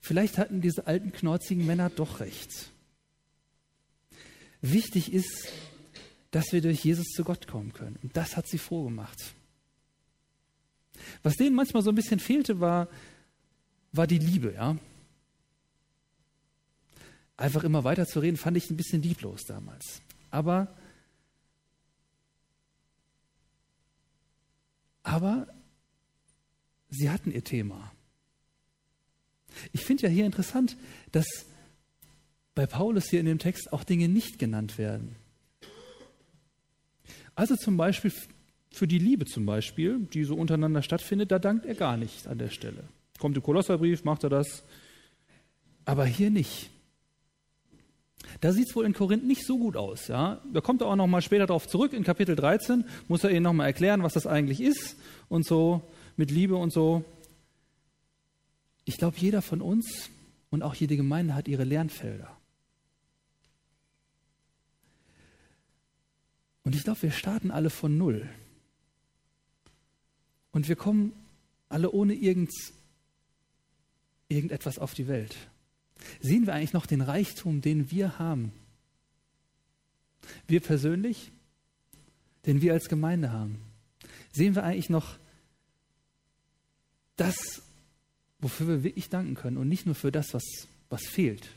vielleicht 0.02 0.40
hatten 0.40 0.62
diese 0.62 0.88
alten, 0.88 1.12
knorzigen 1.12 1.68
Männer 1.68 1.92
doch 1.92 2.22
recht. 2.22 2.72
Wichtig 4.64 5.14
ist, 5.14 5.50
dass 6.34 6.52
wir 6.52 6.62
durch 6.62 6.84
Jesus 6.84 7.06
zu 7.16 7.24
Gott 7.24 7.48
kommen 7.48 7.74
können. 7.74 7.98
Und 8.02 8.18
das 8.18 8.36
hat 8.36 8.48
sie 8.48 8.58
froh 8.58 8.84
gemacht. 8.84 9.36
Was 11.22 11.36
denen 11.36 11.56
manchmal 11.56 11.84
so 11.84 11.92
ein 11.92 11.96
bisschen 11.96 12.20
fehlte, 12.20 12.60
war, 12.60 12.88
war 13.92 14.08
die 14.08 14.18
Liebe, 14.18 14.54
ja. 14.54 14.76
Einfach 17.38 17.64
immer 17.64 17.84
weiter 17.84 18.08
zu 18.08 18.20
reden, 18.20 18.38
fand 18.38 18.58
ich 18.58 18.70
ein 18.72 18.78
bisschen 18.78 19.04
lieblos 19.04 19.44
damals. 19.46 20.02
Aber 20.32 20.76
Aber 25.04 25.48
sie 26.90 27.10
hatten 27.10 27.32
ihr 27.32 27.44
Thema. 27.44 27.92
Ich 29.74 29.86
finde 29.86 30.04
ja 30.04 30.10
hier 30.10 30.26
interessant, 30.26 30.78
dass 31.12 31.28
bei 32.56 32.66
Paulus 32.66 33.10
hier 33.10 33.20
in 33.20 33.26
dem 33.28 33.38
Text 33.38 33.72
auch 33.74 33.84
Dinge 33.84 34.08
nicht 34.08 34.40
genannt 34.40 34.78
werden. 34.78 35.16
Also 37.36 37.56
zum 37.56 37.78
Beispiel 37.78 38.12
für 38.72 38.88
die 38.88 39.00
Liebe 39.00 39.26
zum 39.26 39.46
Beispiel, 39.46 40.00
die 40.14 40.24
so 40.24 40.36
untereinander 40.36 40.82
stattfindet, 40.82 41.32
da 41.32 41.40
dankt 41.40 41.66
er 41.66 41.76
gar 41.76 41.98
nicht 41.98 42.28
an 42.28 42.38
der 42.38 42.50
Stelle. 42.50 42.84
Kommt 43.20 43.38
im 43.38 43.44
Kolosserbrief, 43.44 44.04
macht 44.04 44.24
er 44.24 44.30
das, 44.30 44.64
aber 45.86 46.06
hier 46.06 46.32
nicht. 46.32 46.70
Da 48.42 48.52
sieht 48.52 48.70
es 48.70 48.76
wohl 48.76 48.86
in 48.86 48.94
Korinth 48.94 49.26
nicht 49.26 49.46
so 49.46 49.58
gut 49.58 49.78
aus. 49.78 50.08
Ja? 50.08 50.42
Da 50.52 50.62
kommt 50.62 50.82
er 50.82 50.88
auch 50.88 50.96
noch 50.96 51.08
mal 51.08 51.22
später 51.22 51.46
darauf 51.46 51.68
zurück. 51.68 51.94
In 51.94 52.04
Kapitel 52.04 52.36
13 52.36 52.86
muss 53.08 53.24
er 53.24 53.32
ihnen 53.32 53.44
noch 53.44 53.54
mal 53.54 53.66
erklären, 53.66 54.04
was 54.04 54.14
das 54.14 54.28
eigentlich 54.28 54.62
ist 54.62 54.98
und 55.30 55.46
so 55.46 55.82
mit 56.16 56.32
Liebe 56.32 56.56
und 56.56 56.72
so. 56.72 57.04
Ich 58.86 58.98
glaube, 58.98 59.18
jeder 59.18 59.42
von 59.42 59.62
uns 59.62 60.10
und 60.50 60.64
auch 60.64 60.76
jede 60.76 60.98
Gemeinde 60.98 61.36
hat 61.36 61.48
ihre 61.48 61.64
Lernfelder. 61.64 62.36
Und 66.64 66.76
ich 66.76 66.84
glaube, 66.84 67.02
wir 67.04 67.12
starten 67.12 67.52
alle 67.52 67.70
von 67.70 67.98
Null. 67.98 68.30
Und 70.52 70.68
wir 70.68 70.76
kommen 70.76 71.14
alle 71.68 71.92
ohne 71.92 72.14
irgend, 72.14 72.52
irgendetwas 74.30 74.80
auf 74.80 74.94
die 74.94 75.08
Welt. 75.08 75.36
Sehen 76.22 76.46
wir 76.46 76.54
eigentlich 76.54 76.74
noch 76.74 76.86
den 76.86 77.02
Reichtum, 77.02 77.62
den 77.62 77.92
wir 77.92 78.20
haben? 78.20 78.54
Wir 80.48 80.62
persönlich, 80.62 81.32
den 82.46 82.62
wir 82.62 82.74
als 82.74 82.88
Gemeinde 82.88 83.32
haben. 83.32 83.60
Sehen 84.32 84.56
wir 84.56 84.64
eigentlich 84.64 84.90
noch 84.90 85.18
das, 87.16 87.62
wofür 88.40 88.68
wir 88.68 88.84
wirklich 88.84 89.10
danken 89.10 89.36
können 89.36 89.58
und 89.58 89.70
nicht 89.70 89.86
nur 89.86 89.96
für 89.96 90.12
das, 90.12 90.34
was, 90.34 90.44
was 90.90 91.04
fehlt? 91.04 91.50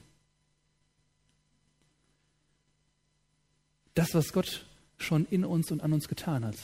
Das, 3.94 4.14
was 4.14 4.32
Gott 4.32 4.66
schon 4.98 5.26
in 5.26 5.44
uns 5.44 5.70
und 5.70 5.82
an 5.82 5.92
uns 5.92 6.08
getan 6.08 6.44
hat 6.44 6.56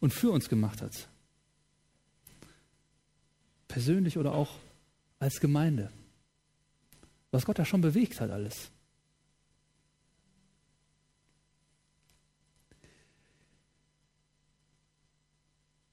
und 0.00 0.12
für 0.12 0.30
uns 0.30 0.48
gemacht 0.48 0.82
hat. 0.82 1.08
Persönlich 3.68 4.18
oder 4.18 4.34
auch 4.34 4.58
als 5.18 5.40
Gemeinde 5.40 5.90
was 7.36 7.44
Gott 7.44 7.58
da 7.58 7.66
schon 7.66 7.82
bewegt 7.82 8.18
hat 8.20 8.30
alles. 8.30 8.70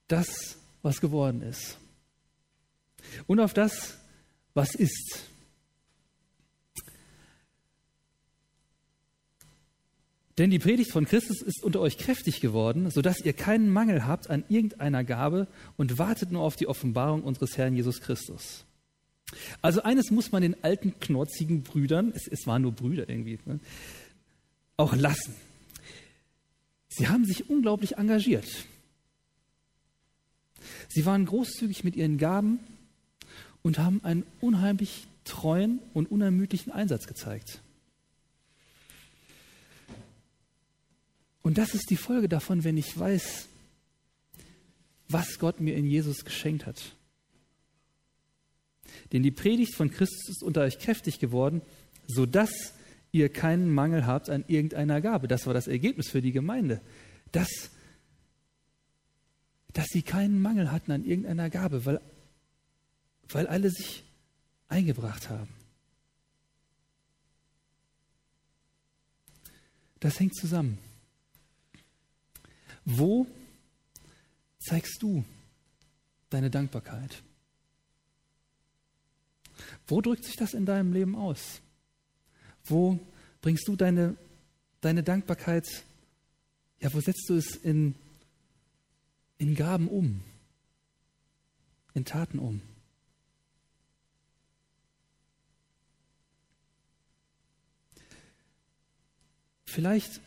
Das, 0.08 0.58
was 0.82 1.02
geworden 1.02 1.41
ist. 1.41 1.78
Und 3.28 3.41
auf 3.41 3.54
das, 3.54 3.97
was 4.54 4.74
ist. 4.76 5.24
Denn 10.38 10.50
die 10.50 10.60
Predigt 10.60 10.91
von 10.91 11.06
Christus 11.06 11.41
ist 11.41 11.63
unter 11.63 11.80
euch 11.80 11.98
kräftig 11.98 12.41
geworden, 12.41 12.89
sodass 12.89 13.19
ihr 13.19 13.34
keinen 13.34 13.69
Mangel 13.69 14.08
habt 14.08 14.30
an 14.30 14.43
irgendeiner 14.50 15.04
Gabe 15.04 15.48
und 15.78 16.00
wartet 16.00 16.32
nur 16.32 16.41
auf 16.41 16.56
die 16.56 16.67
Offenbarung 16.67 17.24
unseres 17.24 17.58
Herrn 17.58 17.76
Jesus 17.76 18.02
Christus. 18.02 18.65
Also 19.62 19.84
eines 19.84 20.12
muss 20.12 20.32
man 20.32 20.41
den 20.41 20.63
alten, 20.63 21.00
knorzigen 21.00 21.63
Brüdern, 21.63 22.12
es, 22.15 22.28
es 22.28 22.48
waren 22.48 22.63
nur 22.63 22.72
Brüder 22.72 23.08
irgendwie, 23.08 23.39
ne, 23.46 23.60
auch 24.78 24.96
lassen. 24.96 25.36
Sie 26.89 27.08
haben 27.08 27.26
sich 27.26 27.50
unglaublich 27.50 27.98
engagiert. 27.98 28.48
Sie 30.89 31.06
waren 31.06 31.26
großzügig 31.26 31.84
mit 31.84 31.96
ihren 31.96 32.17
Gaben 32.17 32.60
und 33.63 33.80
haben 33.80 34.04
einen 34.04 34.24
unheimlich 34.41 35.08
treuen 35.26 35.80
und 35.93 36.12
unermüdlichen 36.12 36.72
Einsatz 36.72 37.08
gezeigt. 37.08 37.62
Und 41.43 41.58
das 41.58 41.75
ist 41.75 41.89
die 41.89 41.97
Folge 41.97 42.27
davon, 42.27 42.63
wenn 42.63 42.77
ich 42.77 42.97
weiß, 42.97 43.47
was 45.10 45.38
Gott 45.38 45.60
mir 45.60 45.75
in 45.75 45.86
Jesus 45.86 46.25
geschenkt 46.25 46.65
hat. 46.65 46.82
Denn 49.12 49.23
die 49.23 49.32
Predigt 49.32 49.75
von 49.75 49.91
Christus 49.91 50.29
ist 50.29 50.43
unter 50.43 50.62
euch 50.62 50.79
kräftig 50.79 51.19
geworden, 51.19 51.62
sodass 52.08 52.73
ihr 53.12 53.29
keinen 53.29 53.71
Mangel 53.71 54.08
habt 54.08 54.29
an 54.29 54.45
irgendeiner 54.47 55.01
Gabe. 55.01 55.27
Das 55.27 55.45
war 55.45 55.53
das 55.53 55.67
Ergebnis 55.67 56.10
für 56.10 56.21
die 56.21 56.32
Gemeinde. 56.32 56.82
Dass, 57.32 57.69
dass 59.73 59.88
sie 59.88 60.01
keinen 60.01 60.41
Mangel 60.41 60.71
hatten 60.71 60.91
an 60.91 61.03
irgendeiner 61.03 61.49
Gabe, 61.49 61.86
weil, 61.86 62.01
weil 63.29 63.47
alle 63.47 63.69
sich 63.69 64.03
eingebracht 64.69 65.29
haben. 65.29 65.49
Das 69.99 70.19
hängt 70.19 70.36
zusammen. 70.36 70.77
Wo 72.86 73.28
zeigst 74.60 75.02
du 75.02 75.24
deine 76.30 76.50
Dankbarkeit? 76.50 77.24
Wo 79.88 80.02
drückt 80.02 80.26
sich 80.26 80.36
das 80.36 80.54
in 80.54 80.65
deinem 80.65 80.93
Leben 80.93 81.15
aus? 81.15 81.62
Wo 82.65 83.00
bringst 83.41 83.67
du 83.67 83.76
deine, 83.76 84.15
deine 84.82 85.04
Dankbarkeit, 85.04 85.65
ja, 86.80 86.93
wo 86.93 87.00
setzt 87.00 87.30
du 87.30 87.36
es 87.36 87.56
in, 87.56 87.96
in 89.38 89.56
Gaben 89.56 89.88
um, 89.88 90.22
in 91.93 92.06
Taten 92.06 92.39
um? 92.39 92.62
Vielleicht 99.65 100.22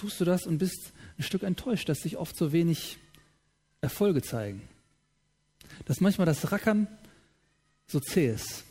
tust 0.00 0.20
du 0.20 0.24
das 0.24 0.46
und 0.46 0.58
bist 0.58 0.92
ein 1.18 1.22
Stück 1.22 1.42
enttäuscht, 1.42 1.88
dass 1.88 1.98
sich 1.98 2.16
oft 2.16 2.36
so 2.36 2.52
wenig 2.52 2.96
Erfolge 3.80 4.22
zeigen. 4.22 4.66
Dass 5.84 6.00
manchmal 6.00 6.26
das 6.26 6.50
Rackern 6.50 6.88
so 7.86 8.00
zäh 8.00 8.30
ist. 8.30 8.64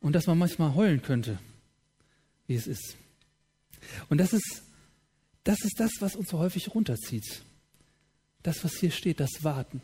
Und 0.00 0.12
dass 0.12 0.26
man 0.26 0.38
manchmal 0.38 0.74
heulen 0.74 1.02
könnte, 1.02 1.38
wie 2.46 2.54
es 2.54 2.68
ist. 2.68 2.96
Und 4.08 4.18
das 4.18 4.32
ist, 4.32 4.62
das 5.42 5.58
ist 5.64 5.80
das, 5.80 5.90
was 5.98 6.14
uns 6.14 6.28
so 6.28 6.38
häufig 6.38 6.74
runterzieht. 6.74 7.42
Das, 8.44 8.62
was 8.62 8.74
hier 8.78 8.92
steht, 8.92 9.18
das 9.18 9.42
Warten. 9.42 9.82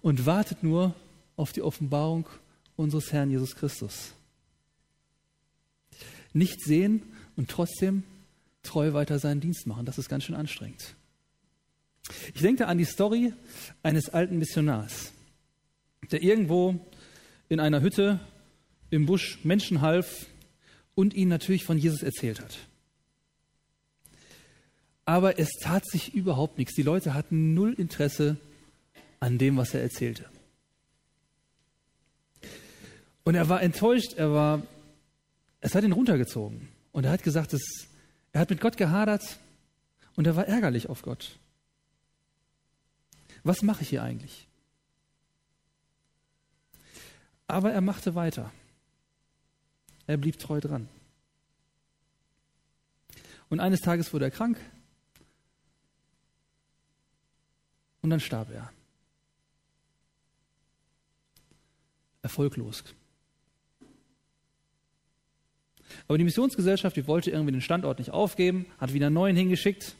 Und 0.00 0.24
wartet 0.24 0.62
nur 0.62 0.94
auf 1.36 1.52
die 1.52 1.62
Offenbarung 1.62 2.26
unseres 2.76 3.12
Herrn 3.12 3.30
Jesus 3.30 3.54
Christus. 3.54 4.14
Nicht 6.32 6.62
sehen 6.62 7.02
und 7.36 7.50
trotzdem 7.50 8.04
treu 8.62 8.92
weiter 8.92 9.18
seinen 9.18 9.40
Dienst 9.40 9.66
machen, 9.66 9.86
das 9.86 9.98
ist 9.98 10.08
ganz 10.08 10.24
schön 10.24 10.36
anstrengend. 10.36 10.94
Ich 12.34 12.40
denke 12.40 12.66
an 12.66 12.78
die 12.78 12.84
Story 12.84 13.32
eines 13.82 14.08
alten 14.08 14.38
Missionars, 14.38 15.12
der 16.10 16.22
irgendwo 16.22 16.84
in 17.48 17.60
einer 17.60 17.80
Hütte 17.80 18.20
im 18.90 19.06
Busch 19.06 19.38
Menschen 19.44 19.80
half 19.80 20.26
und 20.94 21.14
ihnen 21.14 21.30
natürlich 21.30 21.64
von 21.64 21.78
Jesus 21.78 22.02
erzählt 22.02 22.40
hat. 22.40 22.58
Aber 25.04 25.38
es 25.38 25.50
tat 25.60 25.86
sich 25.86 26.14
überhaupt 26.14 26.58
nichts. 26.58 26.74
Die 26.74 26.82
Leute 26.82 27.14
hatten 27.14 27.54
null 27.54 27.72
Interesse 27.74 28.36
an 29.20 29.38
dem, 29.38 29.56
was 29.56 29.74
er 29.74 29.82
erzählte. 29.82 30.26
Und 33.24 33.34
er 33.34 33.48
war 33.48 33.62
enttäuscht, 33.62 34.14
er 34.14 34.32
war, 34.32 34.62
es 35.62 35.74
hat 35.74 35.84
ihn 35.84 35.92
runtergezogen. 35.92 36.68
Und 36.90 37.04
er 37.04 37.12
hat 37.12 37.22
gesagt, 37.22 37.54
es, 37.54 37.88
er 38.32 38.42
hat 38.42 38.50
mit 38.50 38.60
Gott 38.60 38.76
gehadert 38.76 39.38
und 40.16 40.26
er 40.26 40.36
war 40.36 40.46
ärgerlich 40.46 40.88
auf 40.88 41.02
Gott. 41.02 41.38
Was 43.44 43.62
mache 43.62 43.82
ich 43.82 43.88
hier 43.88 44.02
eigentlich? 44.02 44.46
Aber 47.46 47.72
er 47.72 47.80
machte 47.80 48.14
weiter. 48.14 48.52
Er 50.06 50.16
blieb 50.16 50.38
treu 50.38 50.60
dran. 50.60 50.88
Und 53.48 53.60
eines 53.60 53.80
Tages 53.80 54.12
wurde 54.12 54.26
er 54.26 54.30
krank 54.30 54.58
und 58.00 58.10
dann 58.10 58.20
starb 58.20 58.50
er. 58.50 58.72
Erfolglos. 62.22 62.82
Aber 66.08 66.18
die 66.18 66.24
Missionsgesellschaft, 66.24 66.96
die 66.96 67.06
wollte 67.06 67.30
irgendwie 67.30 67.52
den 67.52 67.60
Standort 67.60 67.98
nicht 67.98 68.10
aufgeben, 68.10 68.66
hat 68.78 68.92
wieder 68.92 69.06
einen 69.06 69.14
neuen 69.14 69.36
hingeschickt. 69.36 69.96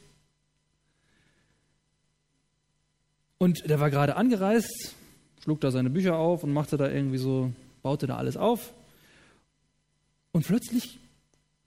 Und 3.37 3.69
der 3.69 3.79
war 3.79 3.89
gerade 3.89 4.15
angereist, 4.15 4.95
schlug 5.43 5.59
da 5.61 5.71
seine 5.71 5.89
Bücher 5.89 6.15
auf 6.15 6.43
und 6.43 6.53
machte 6.53 6.77
da 6.77 6.89
irgendwie 6.89 7.17
so, 7.17 7.51
baute 7.81 8.07
da 8.07 8.17
alles 8.17 8.37
auf. 8.37 8.73
Und 10.31 10.47
plötzlich 10.47 10.99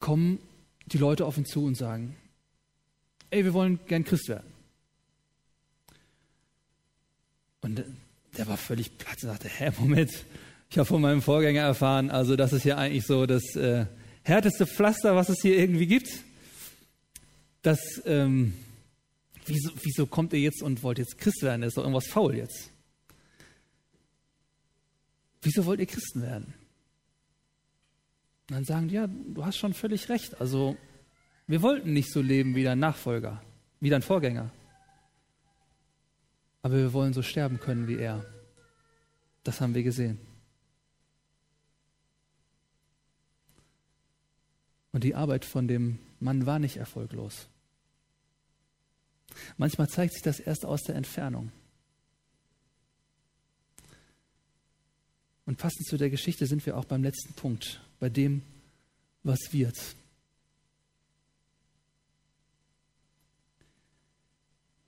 kommen 0.01 0.39
die 0.87 0.99
Leute 0.99 1.27
auf 1.27 1.37
ihn 1.37 1.45
zu 1.45 1.65
und 1.65 1.77
sagen, 1.77 2.17
ey, 3.31 3.45
wir 3.45 3.55
wollen 3.55 3.79
gern 3.87 4.05
Christ 4.05 4.29
werden. 4.29 4.53
Und 7.61 7.85
der 8.37 8.47
war 8.47 8.57
völlig 8.57 8.97
platt 8.99 9.23
und 9.23 9.29
sagte, 9.29 9.49
hä, 9.49 9.73
Moment, 9.79 10.11
ich 10.71 10.79
habe 10.79 10.87
von 10.87 11.01
meinem 11.01 11.23
Vorgänger 11.23 11.63
erfahren, 11.63 12.11
also 12.11 12.37
das 12.37 12.53
ist 12.53 12.65
ja 12.65 12.77
eigentlich 12.77 13.05
so 13.05 13.27
das 13.27 13.57
äh, 13.57 13.87
härteste 14.27 14.67
Pflaster, 14.67 15.15
was 15.15 15.29
es 15.29 15.41
hier 15.41 15.57
irgendwie 15.57 15.87
gibt. 15.87 16.09
Das, 17.63 17.79
ähm, 18.05 18.55
wieso, 19.47 19.71
wieso 19.83 20.07
kommt 20.07 20.33
ihr 20.33 20.41
jetzt 20.41 20.63
und 20.63 20.83
wollt 20.83 20.99
jetzt 20.99 21.17
Christ 21.19 21.43
werden? 21.43 21.63
Das 21.63 21.69
ist 21.69 21.77
doch 21.77 21.85
irgendwas 21.85 22.09
faul 22.09 22.35
jetzt. 22.35 22.71
Wieso 25.43 25.65
wollt 25.65 25.79
ihr 25.79 25.87
Christen 25.87 26.23
werden? 26.23 26.55
Und 28.49 28.57
dann 28.57 28.65
sagen 28.65 28.89
die, 28.89 28.97
ja, 28.97 29.07
du 29.07 29.45
hast 29.45 29.59
schon 29.59 29.75
völlig 29.75 30.09
recht. 30.09 30.41
Also, 30.41 30.77
wir 31.47 31.63
wollten 31.63 31.93
nicht 31.93 32.13
so 32.13 32.21
leben 32.21 32.57
wie 32.57 32.65
dein 32.65 32.81
Nachfolger, 32.81 33.43
wie 33.79 33.91
dein 33.91 34.03
Vorgänger. 34.03 34.51
Aber 36.63 36.75
wir 36.75 36.93
wollen 36.93 37.13
so 37.13 37.23
sterben 37.23 37.61
können 37.61 37.87
wie 37.87 37.99
er. 37.99 38.25
Das 39.45 39.61
haben 39.61 39.75
wir 39.77 39.85
gesehen. 39.85 40.19
Und 44.97 45.05
die 45.05 45.15
Arbeit 45.15 45.45
von 45.45 45.69
dem 45.69 45.99
Mann 46.21 46.47
war 46.47 46.59
nicht 46.59 46.79
erfolglos. 46.79 47.49
Manchmal 49.59 49.91
zeigt 49.91 50.15
sich 50.15 50.23
das 50.23 50.41
erst 50.41 50.65
aus 50.65 50.85
der 50.85 50.95
Entfernung. 50.95 51.53
Und 55.45 55.59
passend 55.59 55.87
zu 55.87 55.99
der 55.99 56.09
Geschichte 56.09 56.47
sind 56.47 56.65
wir 56.65 56.79
auch 56.79 56.87
beim 56.87 57.03
letzten 57.03 57.35
Punkt, 57.35 57.83
bei 58.01 58.09
dem, 58.09 58.41
was 59.23 59.53
wird. 59.53 59.77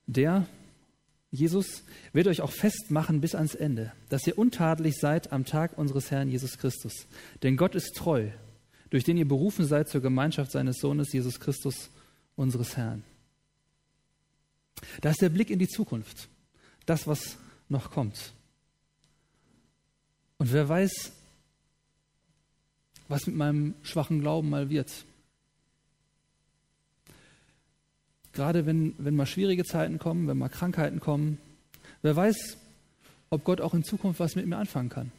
Der, 0.07 0.47
Jesus, 1.31 1.83
wird 2.15 2.29
euch 2.29 2.41
auch 2.41 2.53
festmachen 2.53 3.21
bis 3.21 3.35
ans 3.35 3.55
Ende, 3.55 3.93
dass 4.09 4.27
ihr 4.27 4.39
untadelig 4.39 4.97
seid 4.97 5.33
am 5.33 5.45
Tag 5.45 5.77
unseres 5.77 6.11
Herrn 6.11 6.31
Jesus 6.31 6.57
Christus. 6.57 6.95
Denn 7.43 7.59
Gott 7.59 7.75
ist 7.75 7.95
treu, 7.95 8.31
durch 8.91 9.05
den 9.05 9.17
ihr 9.17 9.29
berufen 9.29 9.67
seid 9.67 9.89
zur 9.89 10.01
Gemeinschaft 10.01 10.53
seines 10.53 10.79
Sohnes 10.79 11.13
Jesus 11.13 11.41
Christus, 11.41 11.91
unseres 12.37 12.77
Herrn. 12.77 13.03
Da 15.01 15.11
ist 15.11 15.21
der 15.21 15.29
Blick 15.29 15.51
in 15.51 15.59
die 15.59 15.69
Zukunft, 15.69 16.29
das, 16.87 17.07
was 17.07 17.37
noch 17.69 17.91
kommt. 17.91 18.33
Und 20.39 20.53
wer 20.53 20.69
weiß, 20.69 21.13
was 23.09 23.27
mit 23.27 23.35
meinem 23.35 23.75
schwachen 23.83 24.21
Glauben 24.21 24.51
mal 24.51 24.71
wird. 24.71 25.05
Gerade 28.33 28.67
wenn, 28.67 28.95
wenn 28.99 29.17
mal 29.17 29.27
schwierige 29.27 29.65
Zeiten 29.65 29.99
kommen, 29.99 30.29
wenn 30.29 30.39
mal 30.39 30.49
Krankheiten 30.49 31.01
kommen, 31.01 31.39
wer 32.03 32.15
weiß, 32.15 32.57
ob 33.31 33.45
Gott 33.45 33.61
auch 33.61 33.75
in 33.75 33.83
Zukunft 33.83 34.21
was 34.21 34.37
mit 34.37 34.47
mir 34.47 34.59
anfangen 34.59 34.91
kann. 34.91 35.11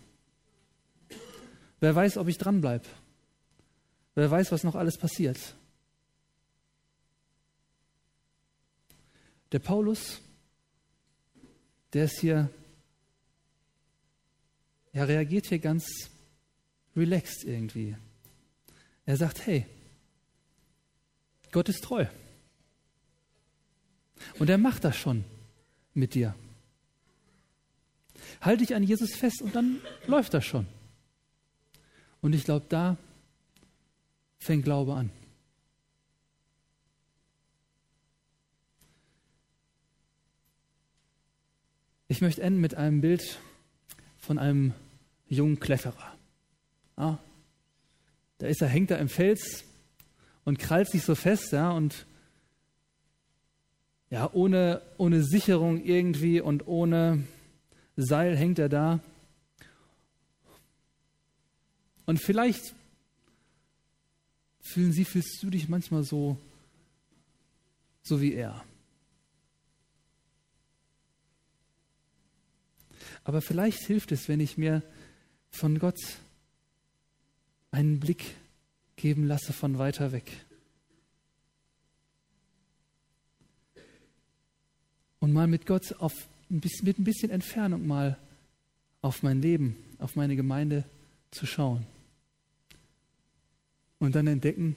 Wer 1.80 1.96
weiß, 1.96 2.18
ob 2.18 2.28
ich 2.28 2.38
dranbleibe. 2.38 2.86
Wer 4.20 4.30
weiß, 4.30 4.52
was 4.52 4.66
noch 4.66 4.76
alles 4.76 4.98
passiert. 4.98 5.56
Der 9.54 9.60
Paulus, 9.60 10.20
der 11.94 12.04
ist 12.04 12.20
hier, 12.20 12.50
er 14.92 15.08
reagiert 15.08 15.46
hier 15.46 15.60
ganz 15.60 15.86
relaxed 16.98 17.46
irgendwie. 17.46 17.96
Er 19.06 19.16
sagt, 19.16 19.48
hey, 19.48 19.66
Gott 21.54 21.70
ist 21.70 21.86
treu. 21.86 22.06
Und 24.38 24.50
er 24.50 24.58
macht 24.58 24.84
das 24.84 24.98
schon 24.98 25.24
mit 25.94 26.14
dir. 26.14 26.36
Halte 28.42 28.66
dich 28.66 28.76
an 28.76 28.84
Jesus 28.84 29.16
fest 29.16 29.42
und 29.42 29.56
dann 29.56 29.80
läuft 30.08 30.34
das 30.34 30.44
schon. 30.44 30.68
Und 32.20 32.34
ich 32.34 32.44
glaube, 32.44 32.66
da 32.68 32.98
fängt 34.40 34.64
Glaube 34.64 34.96
an. 34.96 35.12
Ich 42.08 42.22
möchte 42.22 42.42
enden 42.42 42.60
mit 42.60 42.74
einem 42.74 43.02
Bild 43.02 43.40
von 44.18 44.40
einem 44.40 44.74
jungen 45.28 45.60
Kletterer. 45.60 46.16
Ja, 46.98 47.20
da 48.40 48.48
ist 48.48 48.62
er, 48.62 48.68
hängt 48.68 48.90
er 48.90 49.00
im 49.00 49.10
Fels 49.10 49.64
und 50.44 50.58
krallt 50.58 50.90
sich 50.90 51.04
so 51.04 51.14
fest, 51.14 51.52
ja, 51.52 51.70
und 51.72 52.08
ja, 54.10 54.30
ohne, 54.34 54.82
ohne 54.98 55.24
Sicherung 55.24 55.84
irgendwie 55.84 56.42
und 56.42 56.68
ohne 56.68 57.24
Seil 57.96 58.36
hängt 58.36 58.58
er 58.58 58.70
da. 58.70 59.00
Und 62.06 62.20
vielleicht 62.20 62.74
fühlen 64.62 64.92
Sie, 64.92 65.06
fühlst 65.06 65.42
du 65.42 65.50
dich 65.50 65.70
manchmal 65.70 66.04
so, 66.04 66.38
so 68.04 68.22
wie 68.22 68.34
er. 68.34 68.64
Aber 73.24 73.42
vielleicht 73.42 73.86
hilft 73.86 74.12
es, 74.12 74.28
wenn 74.28 74.40
ich 74.40 74.58
mir 74.58 74.82
von 75.52 75.80
Gott 75.80 76.00
einen 77.72 78.00
Blick 78.00 78.36
geben 78.96 79.28
lasse 79.28 79.54
von 79.54 79.78
weiter 79.78 80.12
weg. 80.12 80.46
Und 85.20 85.34
mal 85.34 85.48
mit 85.48 85.66
Gott 85.66 85.94
auf, 86.00 86.14
mit 86.50 87.00
ein 87.00 87.04
bisschen 87.04 87.30
Entfernung 87.30 87.86
mal 87.86 88.18
auf 89.02 89.22
mein 89.22 89.42
Leben, 89.42 89.76
auf 90.00 90.16
meine 90.16 90.36
Gemeinde 90.36 90.84
zu 91.32 91.46
schauen. 91.46 91.86
Und 94.00 94.16
dann 94.16 94.28
entdecken, 94.28 94.76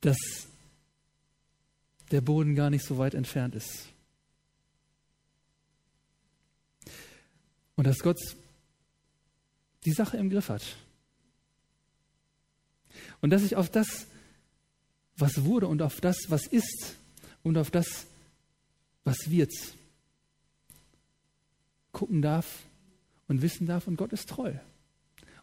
dass 0.00 0.16
der 2.10 2.20
Boden 2.20 2.54
gar 2.54 2.70
nicht 2.70 2.84
so 2.84 2.98
weit 2.98 3.14
entfernt 3.14 3.54
ist. 3.54 3.88
Und 7.76 7.86
dass 7.86 7.98
Gott 7.98 8.18
die 9.84 9.92
Sache 9.92 10.16
im 10.16 10.30
Griff 10.30 10.48
hat. 10.48 10.62
Und 13.20 13.30
dass 13.30 13.42
ich 13.42 13.56
auf 13.56 13.70
das, 13.70 14.06
was 15.16 15.44
wurde 15.44 15.68
und 15.68 15.82
auf 15.82 16.00
das, 16.00 16.16
was 16.28 16.46
ist 16.46 16.96
und 17.42 17.58
auf 17.58 17.70
das, 17.70 18.06
was 19.04 19.30
wird, 19.30 19.52
gucken 21.92 22.22
darf 22.22 22.62
und 23.28 23.42
wissen 23.42 23.66
darf 23.66 23.86
und 23.86 23.96
Gott 23.96 24.12
ist 24.12 24.28
treu. 24.28 24.54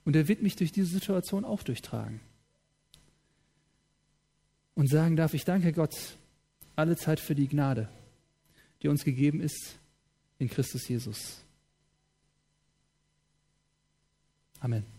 Und 0.05 0.15
er 0.15 0.27
wird 0.27 0.41
mich 0.41 0.55
durch 0.55 0.71
diese 0.71 0.87
Situation 0.87 1.45
auch 1.45 1.63
durchtragen. 1.63 2.19
Und 4.75 4.89
sagen 4.89 5.15
darf, 5.15 5.33
ich 5.33 5.45
danke 5.45 5.71
Gott 5.71 6.17
alle 6.75 6.97
Zeit 6.97 7.19
für 7.19 7.35
die 7.35 7.47
Gnade, 7.47 7.89
die 8.81 8.87
uns 8.87 9.03
gegeben 9.03 9.39
ist 9.39 9.77
in 10.39 10.49
Christus 10.49 10.87
Jesus. 10.87 11.43
Amen. 14.59 14.92